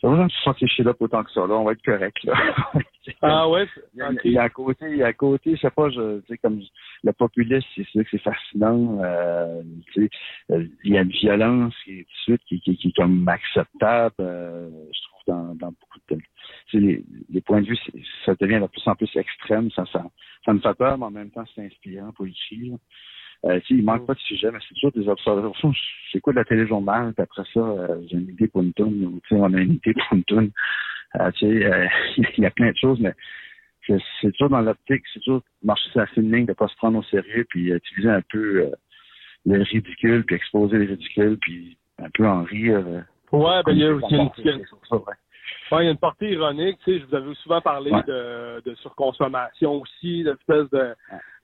[0.01, 2.35] ça va de sortir Shit Up autant que ça, là, on va être correct, là.
[3.23, 3.67] Ah ouais?
[3.95, 4.21] Il y a- OK.
[4.25, 6.27] il y a à côté, il y a à côté, je sais pas, je, tu
[6.29, 6.61] sais, comme
[7.03, 8.99] le populisme, c'est sûr que c'est fascinant.
[9.03, 9.63] Euh,
[9.95, 10.11] tu sais,
[10.53, 12.97] euh, il y a une violence qui est tout de suite qui, qui, qui est
[12.97, 16.19] comme acceptable, euh, je trouve, dans, dans beaucoup de.
[16.73, 19.71] Les, les points de vue, c'est- ça devient de plus en plus extrême.
[19.71, 20.05] Ça, ça,
[20.45, 22.77] ça me fait peur, mais en même temps, c'est inspirant pour écrire.
[23.45, 25.73] Euh, il manque pas de sujet, mais c'est toujours des observations.
[26.13, 29.29] J'écoute la téléjournal, puis après ça, euh, j'ai une idée pour une tune, ou tu
[29.29, 30.51] sais, on a une idée pour une tune.
[31.21, 33.15] Euh, euh, il y a plein de choses, mais
[33.87, 36.77] c'est c'est toujours dans l'optique, c'est toujours marcher sur la fine ligne de pas se
[36.77, 38.71] prendre au sérieux, puis utiliser un peu
[39.47, 42.85] le ridicule, puis exposer les ridicules, puis un peu en rire.
[43.33, 45.03] Ouais, ben il y a une, il y a- c'est sur ça, ouais.
[45.73, 46.79] ouais, il y a une portée ironique.
[46.85, 48.03] Tu sais, je vous avais souvent parlé Ouais.
[48.05, 50.95] de, de surconsommation aussi, d'espèce de,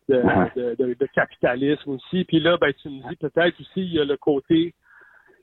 [0.09, 0.53] de, Ouais.
[0.57, 2.25] de, de- capitalisme aussi.
[2.25, 4.75] Puis là, ben tu me dis peut-être aussi il y a le côté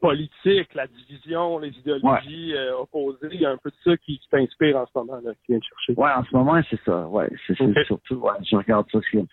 [0.02, 3.30] politique, la division, les idéologies euh, opposées.
[3.34, 5.52] Il y a un peu de ça qui, qui t'inspire en ce moment, là, qui
[5.52, 5.94] vient de chercher.
[5.96, 7.08] Ouais, en ce moment, c'est ça.
[7.08, 9.24] Ouais, c'est surtout, ouais, je regarde ça, c'est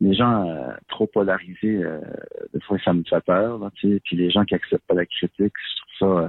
[0.00, 2.00] les gens euh, trop polarisés, euh,
[2.52, 4.94] des fois, ça me fait peur, là, tu sais, puis les gens qui acceptent pas
[4.94, 6.28] la critique, je trouve ça, euh,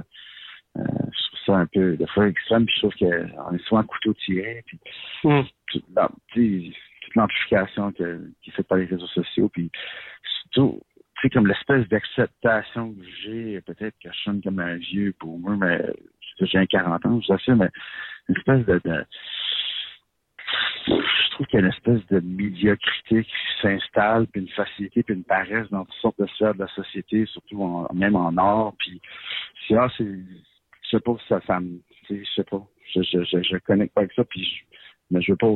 [0.78, 4.14] je trouve ça un peu, de fois, extrême, puis je trouve qu'on est souvent couteau
[4.14, 4.78] tiré, puis
[5.24, 5.42] Mm.
[5.70, 5.84] toute
[7.16, 9.70] l'amplification que- qui est faite par les réseaux sociaux, puis
[10.42, 10.80] surtout,
[11.16, 15.38] tu sais, comme l'espèce d'acceptation que j'ai, peut-être que je sonne comme un vieux pour
[15.38, 15.80] moi, mais
[16.40, 17.68] j'ai un 40 ans, je ça, mais
[18.28, 19.04] une espèce de, de-
[20.86, 25.14] je trouve qu'il y a une espèce de médiocrité qui s'installe, puis une facilité, puis
[25.14, 28.72] une paresse dans toutes sortes de sphères de la société, surtout en- même en art,
[28.78, 29.00] puis
[29.66, 30.06] c'est, ah, c'est,
[30.90, 31.80] je sais pas, ça, ça me,
[32.10, 32.62] je sais pas,
[32.94, 34.64] je, je, je, je connecte pas avec ça, puis je,
[35.10, 35.54] mais je veux pas,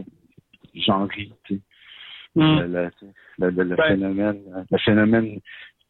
[0.75, 1.61] j'en ris, tu sais.
[2.35, 2.41] Mm.
[2.61, 2.91] Le, le,
[3.39, 5.41] le, le- le Ben- phénomène, le phénomène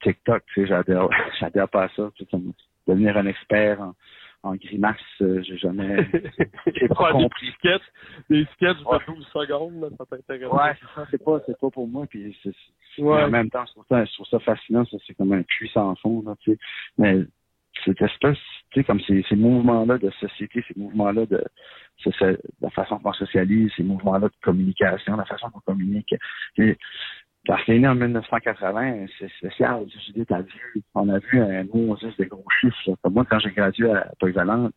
[0.02, 1.08] TikTok, tu sais, j'adhère,
[1.40, 2.36] j'adhère pas à ça, tu sais,
[2.88, 3.94] devenir un expert en,
[4.44, 6.04] en grimace, euh, j'ai jamais,
[6.74, 7.28] j'ai pas des compris.
[7.28, 7.82] petits sketchs,
[8.28, 8.98] des sketchs Ouais.
[8.98, 10.52] de 12 secondes, là, ça t'intéresse.
[10.52, 12.36] Ouais, c'est ça, c'est pas, c'est pas pour moi, puis
[12.98, 13.22] Ouais.
[13.22, 15.70] en même temps, je trouve ça, je trouve ça fascinant, ça, c'est comme un puits
[15.72, 16.58] sans fond, là, tu sais.
[16.98, 17.18] Mais
[17.84, 18.38] cette espèce,
[18.70, 21.42] tu sais, comme ces, ces mouvements-là de société, ces mouvements-là de,
[22.02, 26.14] c'est la façon qu'on socialise, ces mouvements-là de communication, la façon qu'on communique.
[26.56, 26.76] Sais,
[27.46, 29.84] Parce qu'il est né en 1980, c'est spécial.
[29.88, 31.64] Je dis, t'as vu, on a vu un
[32.00, 32.96] juste des gros chiffres.
[33.02, 34.72] Comme moi, quand j'ai gradué à Polyvalente,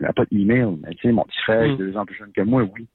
[0.00, 1.76] il n'y avait pas d'email, mais tu sais, mon petit frère, Mm.
[1.76, 2.88] deux ans plus jeune que moi, oui.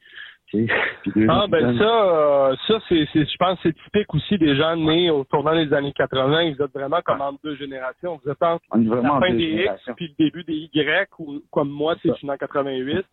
[0.52, 0.74] Tu sais,
[1.16, 4.76] deux Ah, ben ça, euh, ça c'est, je pense que c'est typique aussi des gens
[4.76, 6.54] nés au tournant des années 80.
[6.56, 8.20] Vous êtes vraiment comme entre deux générations.
[8.24, 11.70] Vous êtes entre la fin deux des X puis le début des Y, ou comme
[11.70, 13.06] moi, c'est né en 88.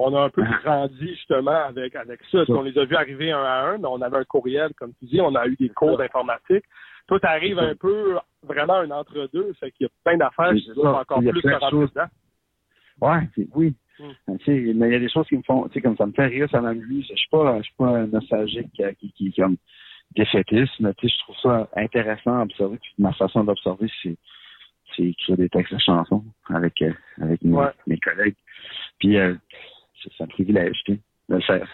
[0.00, 0.58] On a un peu Ah.
[0.62, 2.46] grandi justement avec avec ça.
[2.46, 2.52] Ça.
[2.52, 5.06] On les a vus arriver un à un, mais on avait un courriel, comme tu
[5.06, 6.64] dis, on a eu des cours d'informatique.
[7.56, 7.70] C'est ça.
[7.70, 11.42] un peu vraiment un entre-deux, fait qu'il y a plein d'affaires qui doivent encore plus
[11.42, 11.90] de choses.
[13.00, 13.74] Ouais, oui.
[13.98, 14.38] Mm.
[14.38, 16.06] Tu sais, mais il y a des choses qui me font, tu sais, comme ça
[16.06, 17.06] me fait rire, ça m'amuse.
[17.10, 19.56] Je suis pas, je suis pas un nostalgique euh, qui, qui, qui, comme
[20.16, 22.78] défaitiste, mais tu sais, je trouve ça intéressant à observer.
[22.78, 24.16] Puis ma façon d'observer, c'est,
[24.96, 27.70] c'est écrire des textes de chansons avec, euh, avec mes, Ouais.
[27.86, 28.36] mes collègues.
[28.98, 29.34] Puis, euh,
[30.02, 31.68] c'est c'est un privilège, tu sais, de le faire.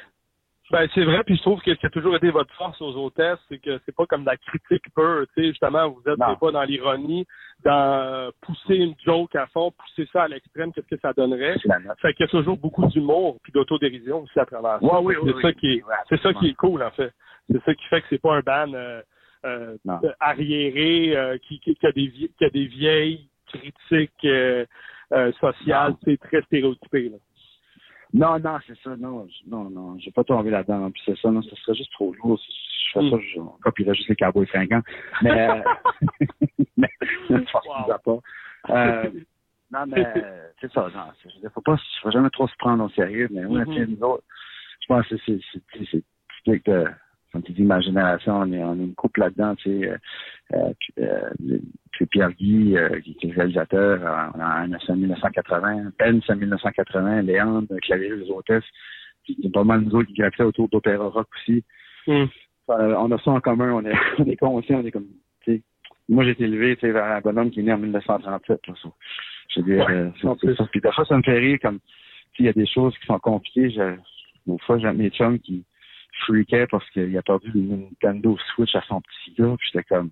[0.74, 2.96] Ben, c'est vrai, puis je trouve que ce qui a toujours été votre force aux
[2.96, 6.18] hôtesses, c'est que c'est pas comme de la critique pure, tu sais, justement, vous êtes
[6.40, 7.24] fois dans l'ironie,
[7.64, 11.54] dans pousser une joke à fond, pousser ça à l'extrême, qu'est-ce que ça donnerait?
[12.02, 14.84] Fait qu'il y a toujours beaucoup d'humour puis d'autodérision aussi à travers ça.
[14.84, 15.42] Ouais, oui, oui, c'est oui.
[15.42, 17.12] ça qui est, c'est ça qui est cool, en fait.
[17.48, 19.00] C'est ça qui fait que c'est pas un ban euh,
[19.44, 19.76] euh,
[20.18, 24.66] arriéré euh, qui, qui, qui a des qui a des vieilles critiques euh,
[25.12, 27.10] euh, sociales, c'est très stéréotypé.
[27.10, 27.18] Là.
[28.14, 30.88] Non, non, c'est ça, non, non, non, j'ai pas tombé là-dedans.
[30.92, 32.38] Puis c'est ça, non, ce serait juste trop lourd.
[32.38, 32.46] Si
[32.86, 33.10] je fais Mm.
[33.10, 34.82] ça, je copierais juste les cowboys fringants.
[35.20, 35.62] Mais, euh,
[36.76, 36.88] mais,
[37.50, 37.98] force Wow.
[38.04, 38.20] pas.
[38.70, 39.10] Euh,
[39.72, 42.88] non, mais, euh, c'est ça, non, dire, faut pas, faut jamais trop se prendre au
[42.90, 43.74] sérieux, mais ouais, Mhm.
[43.74, 44.24] tu sais, nous autres,
[44.80, 46.04] je pense que c'est, c'est, c'est, c'est
[46.44, 46.86] typique de,
[47.34, 49.96] comme tu dis, ma génération, on est, on est une couple là-dedans, tu sais, euh,
[50.54, 53.98] euh, puis, euh, Pierre Guy, euh, qui est le réalisateur,
[54.36, 58.62] on a un en 1980, Ben c'est en 1980, Léandre, Clavier, les hôtesses,
[59.24, 61.64] puis il y a pas mal nous autres qui gravitaient autour d'Opéra Rock aussi.
[62.06, 62.26] Mm.
[62.68, 65.08] On a ça en commun, on est, on est conscients, on est comme,
[65.44, 65.62] tu sais,
[66.08, 68.74] moi j'ai été élevé, tu sais, vers un bonhomme qui est né en 1937, là,
[68.80, 68.88] ça.
[69.48, 70.56] Je veux dire, Ouais, c'est- en c'est plus.
[70.56, 70.66] ça.
[70.70, 71.80] Puis des fois, ça me fait rire, comme,
[72.38, 73.96] il y a des choses qui sont compliquées, je,
[74.46, 75.64] des fois, j'ai mes chums qui
[76.26, 80.10] freakaient parce qu'il a perdu une Nintendo Switch à son petit gars, puis j'étais comme,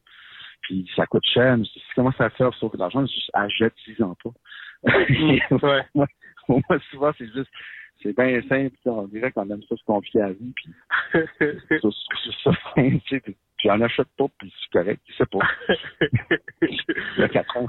[0.62, 3.04] puis ça coûte cher, je dis, comment ça fait sauver de l'argent?
[3.06, 4.30] Je dis, achète, disons pas.
[4.84, 5.84] Ouais.
[5.94, 6.06] moi,
[6.48, 7.50] moi, souvent, c'est juste,
[8.02, 10.70] c'est bien simple, on dirait qu'on aime ça se confier à vie, puis
[11.38, 15.38] c'est ça, tu sais, puis j'en achète pas, puis c'est correct, il sait pas.
[17.16, 17.68] Il a 4 ans.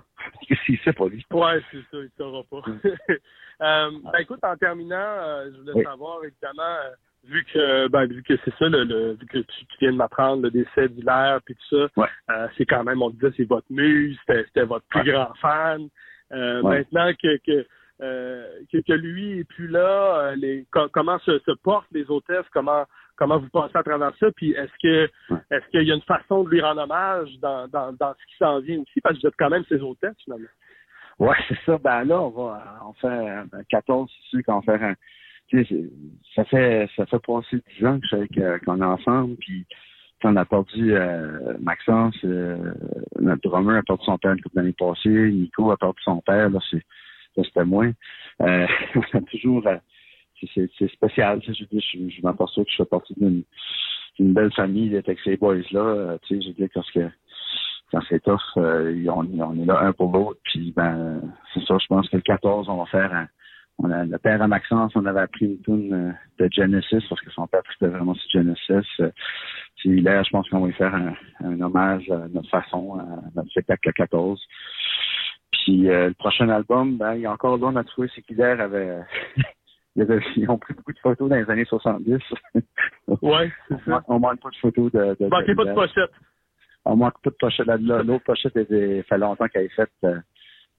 [0.84, 1.26] Sait pas, lui?
[1.32, 2.62] Ouais, c'est ça, il saura pas.
[2.68, 5.84] euh, ben, écoute, en terminant, euh, je voulais Oui.
[5.84, 6.92] savoir, évidemment, euh,
[7.26, 9.98] vu que ben, vu que c'est ça, le, le- vu que tu, tu viens de
[9.98, 12.08] m'apprendre le décès d'Hilaire puis tout ça, Ouais.
[12.32, 15.12] euh, c'est quand même, on disait, c'est votre muse, c'était c'était votre plus Ouais.
[15.12, 15.88] grand fan.
[16.32, 16.80] Euh, Ouais.
[16.80, 17.66] Maintenant que que,
[18.02, 22.10] euh, que que lui est plus là, euh, les, co- comment se, se portent les
[22.10, 25.10] hôtesses, comment comment vous passez à travers ça, puis est-ce que
[25.52, 28.36] est-ce qu'il y a une façon de lui rendre hommage dans, dans, dans ce qui
[28.38, 30.48] s'en vient aussi, parce que vous êtes quand même ses hôtesses finalement.
[31.20, 31.78] Ouais, c'est ça.
[31.78, 33.08] Ben là, on va on fait
[33.52, 34.96] ben, 14, c'est sûr qu'on va faire un.
[35.52, 35.66] Sais,
[36.36, 39.66] ça fait ça fait passer 10 ans que je euh, qu'on est ensemble, puis
[40.24, 42.74] on a perdu euh, Maxence, euh,
[43.20, 46.50] notre drummer a perdu son père une couple d'années passées, Nico a perdu son père,
[46.50, 46.82] là, c'est
[47.36, 47.92] là, c'était moins.
[48.42, 48.66] Euh,
[48.96, 49.78] on a toujours euh,
[50.56, 54.52] c'est- c'est spécial, sais, je dire, je, je m'aperçois que je fais partie d'une belle
[54.54, 55.80] famille avec ces boys-là.
[55.82, 57.10] euh, tu sais, je dire, parce que
[57.92, 58.62] quand c'est tough, on,
[59.40, 60.40] on est là un pour l'autre.
[60.46, 61.22] Puis ben
[61.54, 63.28] c'est ça, je pense que le 14, on va faire un.
[63.84, 67.22] On a, le père à Maxence, on avait appris une tune euh, de Genesis parce
[67.22, 68.88] que son père c'était vraiment sur Genesis.
[69.02, 69.12] Euh,
[69.78, 71.14] puis là, je pense qu'on va lui faire un,
[71.44, 73.06] un hommage à notre façon, à
[73.36, 74.42] notre spectacle le 14.
[75.52, 78.22] Puis euh, le prochain album, ben, il y a encore là, on a trouvé, c'est
[78.22, 79.00] qu'hier avait,
[79.96, 82.20] ils ont pris beaucoup de photos dans les années 70.
[83.22, 84.04] ouais, c'est ça.
[84.08, 85.18] On manque pas de photos de.
[85.20, 86.12] de manquez pas de pochette.
[86.86, 87.68] On manque pas de pochette.
[87.68, 89.92] L'autre pochette, il fait longtemps qu'elle est faite.
[90.04, 90.20] Euh,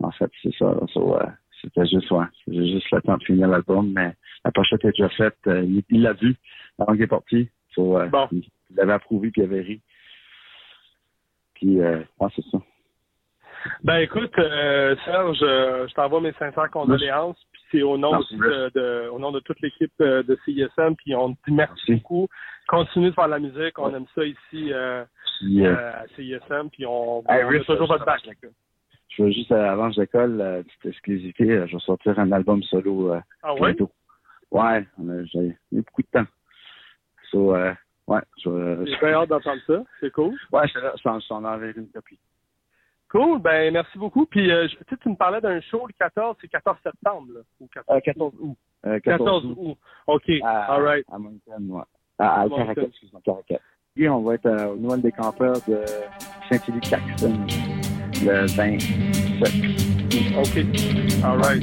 [0.02, 0.66] en fait, c'est ça.
[0.66, 1.26] Euh,
[1.64, 5.08] c'était juste, ouais, c'était juste le temps de finir l'album, mais la pochette est déjà
[5.10, 5.36] faite.
[5.46, 6.36] Euh, il l'a vu
[6.78, 7.48] avant qu'il est parti.
[7.76, 8.28] bon.
[8.32, 9.80] Il l'avait approuvé puis il avait ri.
[11.54, 12.58] Puis, euh, ouais, c'est ça.
[13.82, 17.38] Ben écoute, euh, Serge, euh, je t'envoie mes sincères condoléances.
[17.52, 20.94] Puis c'est au nom de, au nom de toute l'équipe euh, de CISM.
[20.96, 22.28] Puis on te dit merci, beaucoup.
[22.68, 23.78] Continue de faire la musique.
[23.78, 26.68] On aime ça ici euh, à CISM.
[26.70, 28.20] Puis on, on toujours votre bac.
[29.08, 33.12] Je veux juste avant que j'école, euh, petite exclusivité, je vais sortir un album solo
[33.42, 33.72] ah ouais?
[33.72, 33.90] bientôt.
[34.50, 34.84] Ouais,
[35.32, 36.26] j'ai eu beaucoup de temps.
[37.30, 39.82] So, ouais, J'ai bien hâte d'entendre ça.
[40.00, 40.34] C'est cool.
[40.52, 42.18] Ouais, je t'en enverrai une copie.
[43.14, 44.26] Cool, ben merci beaucoup.
[44.26, 44.66] Puis euh,
[45.00, 48.34] tu me parlais d'un show le 14, c'est 14 septembre, là, ou 14, euh, 14
[48.40, 48.56] août.
[48.86, 49.78] Euh, 14, août.
[50.08, 51.06] OK, à, all right.
[51.12, 51.82] À Moncton, ouais.
[52.18, 53.60] À, à Caracat, excuse-moi, Caracat.
[53.96, 55.84] Et on va être euh, au Noël des campeurs de
[56.48, 57.46] Saint-Élie-Caxton
[58.24, 59.74] le 27
[60.36, 60.66] OK,
[61.22, 61.62] all right.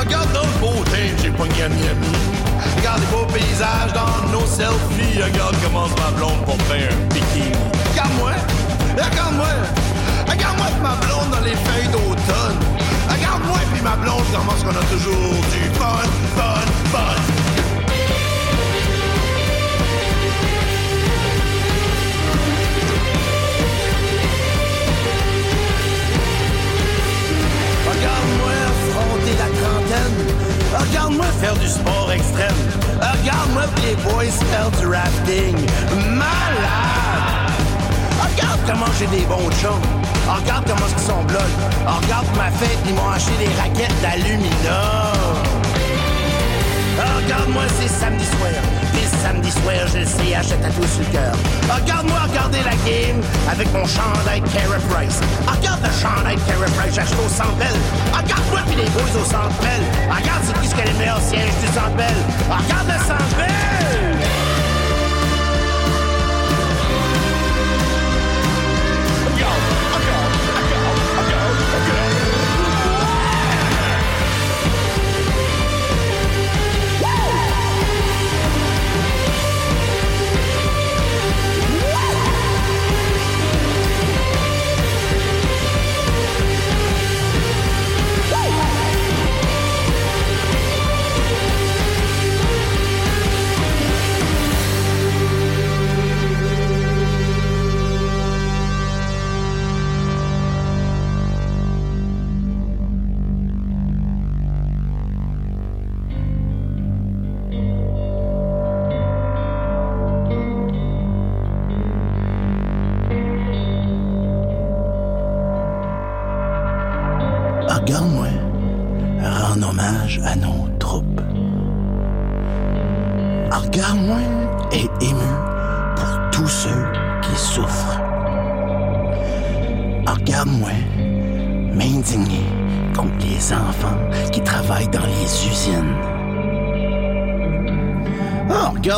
[0.06, 2.08] Regarde notre beauté, j'ai pogné à Miami.
[2.78, 5.22] Regarde les beaux paysages dans nos selfies.
[5.24, 7.52] Regarde comment ma blonde faire un bikini.
[7.92, 8.32] Regarde-moi,
[8.98, 9.48] Regarde-moi,
[10.30, 12.60] regarde-moi ma blonde dans les feuilles d'automne.
[13.10, 16.04] Regarde-moi puis ma blonde, comment est-ce qu'on a toujours du fun,
[16.36, 17.16] fun, fun.
[27.90, 28.63] Regarde-moi.
[30.78, 32.56] Regarde-moi faire du sport extrême.
[32.96, 35.56] Regarde-moi les boys faire du rafting.
[36.10, 37.44] Malade!
[38.22, 39.82] Regarde comment j'ai des bons chums.
[40.28, 41.42] regarde comment ils sont blogs.
[41.86, 44.52] regarde ma fête, ils m'ont acheté des raquettes d'aluminium.
[46.98, 48.83] regarde-moi, c'est samedi soir.
[49.22, 51.34] Samedi soir, je sais, achète à tout sur le cœur.
[51.70, 55.20] Regarde-moi regarder la game avec mon chandail Carey Price.
[55.48, 57.58] regarde le chandail Carey Price, j'achète au Centre
[58.12, 59.54] Regarde-moi puis les boys au Centre
[60.10, 61.96] Regarde c'est qui ce qui a les meilleurs sièges du Centre
[62.50, 64.13] Regarde le Centre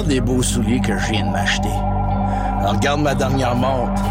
[0.04, 1.70] des beaux souliers que je viens de m'acheter.
[2.66, 4.02] Regarde ma dernière montre.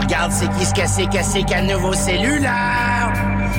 [0.00, 3.12] regarde c'est qui c'est que c'est qu'un nouveau cellulaire.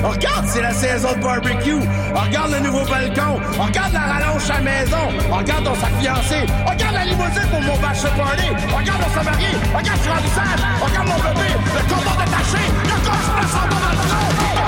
[0.04, 1.80] regarde, c'est la saison de barbecue.
[2.14, 3.40] regarde le nouveau balcon.
[3.58, 5.04] regarde la rallonge à la maison.
[5.30, 6.46] regarde on s'est fiancé.
[6.66, 8.48] regarde la limousine pour mon bachelor party.
[8.76, 9.48] regarde on s'est marié.
[9.74, 10.60] regarde je suis sale.
[10.82, 11.48] regarde mon bébé.
[11.74, 12.62] Le condom détaché.
[12.84, 14.59] Le corps je me sens dans le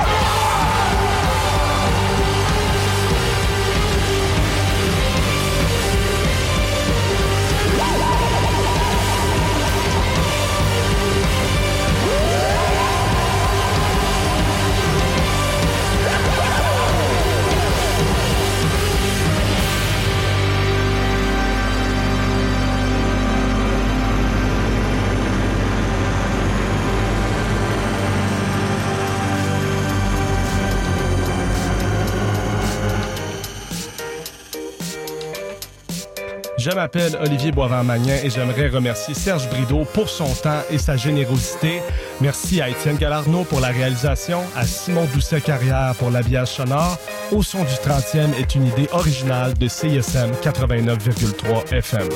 [36.74, 41.82] m'appelle Olivier Boivin-Magnin et j'aimerais remercier Serge Brideau pour son temps et sa générosité.
[42.20, 46.98] Merci à Étienne Galarno pour la réalisation, à Simon Doucet-Carrière pour l'habillage sonore.
[47.30, 52.08] Au son du 30e est une idée originale de CISM 89,3 FM.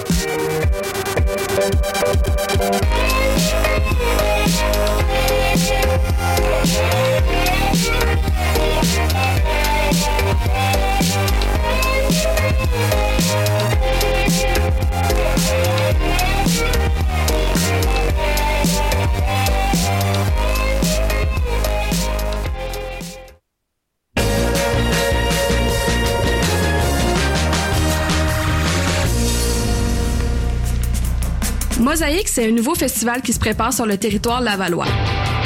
[31.87, 34.89] Mosaïque, c'est un nouveau festival qui se prépare sur le territoire lavallois.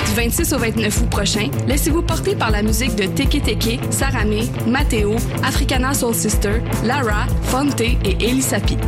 [0.07, 4.45] Du 26 au 29 août prochain, laissez-vous porter par la musique de Teke Teke, Saramé,
[4.67, 8.79] Mateo, Africana Soul Sister, Lara, Fonte et Elisapi.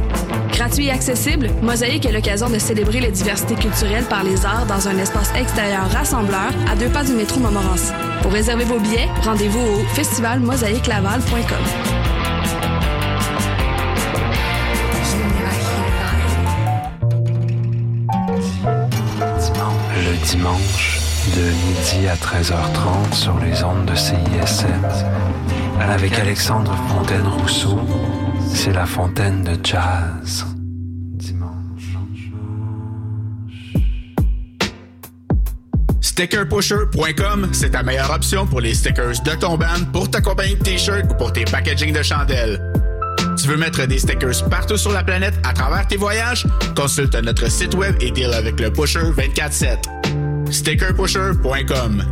[0.50, 4.88] Gratuit et accessible, Mosaïque est l'occasion de célébrer les diversités culturelles par les arts dans
[4.88, 7.92] un espace extérieur rassembleur à deux pas du métro Montmorency.
[8.22, 12.01] Pour réserver vos billets, rendez-vous au festivalmosaïquelaval.com.
[20.22, 21.00] dimanche
[21.36, 24.66] de midi à 13h30 sur les ondes de CISM.
[25.80, 27.80] Avec Alexandre Fontaine-Rousseau,
[28.54, 30.46] c'est la fontaine de jazz.
[36.00, 40.62] Stickerpusher.com, c'est ta meilleure option pour les stickers de ton band, pour ta compagnie de
[40.62, 42.82] t-shirts ou pour tes packaging de chandelles.
[43.43, 46.47] Tu veux mettre des stickers partout sur la planète à travers tes voyages?
[46.76, 49.78] Consulte notre site web et deal avec le Pusher 24-7
[50.49, 52.05] stickerpusher.com.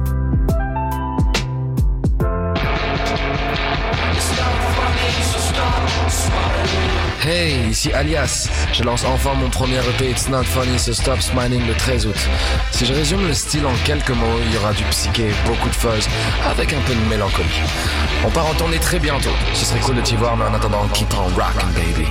[7.23, 8.49] Hey, ici Alias.
[8.73, 12.17] Je lance enfin mon premier EP It's Not Funny So Stop Smiling le 13 août.
[12.71, 15.75] Si je résume le style en quelques mots, il y aura du psyché, beaucoup de
[15.75, 16.09] fuzz,
[16.51, 17.47] avec un peu de mélancolie.
[18.27, 19.35] On part en tournée très bientôt.
[19.53, 22.09] Ce serait cool de t'y voir, mais en attendant, keep on rockin' baby.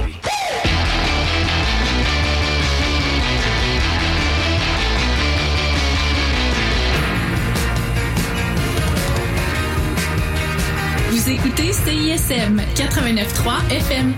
[11.09, 14.13] Vous écoutez CISM 89.3 FM.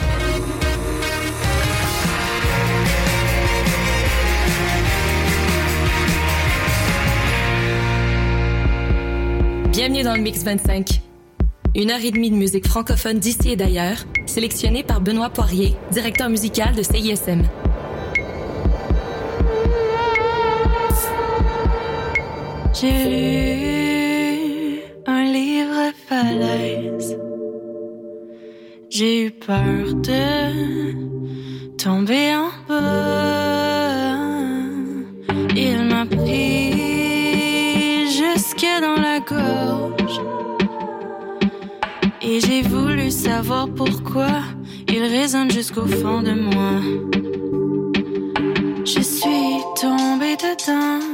[9.72, 11.02] Bienvenue dans le Mix 25.
[11.76, 16.28] Une heure et demie de musique francophone d'ici et d'ailleurs, sélectionnée par Benoît Poirier, directeur
[16.30, 17.44] musical de CISM.
[22.74, 23.64] J'ai
[25.08, 27.18] un livre falaise.
[28.90, 33.81] J'ai eu peur de tomber en bas.
[42.22, 44.30] Et j'ai voulu savoir pourquoi
[44.88, 46.80] il résonne jusqu'au fond de moi.
[48.86, 51.11] Je suis tombée dedans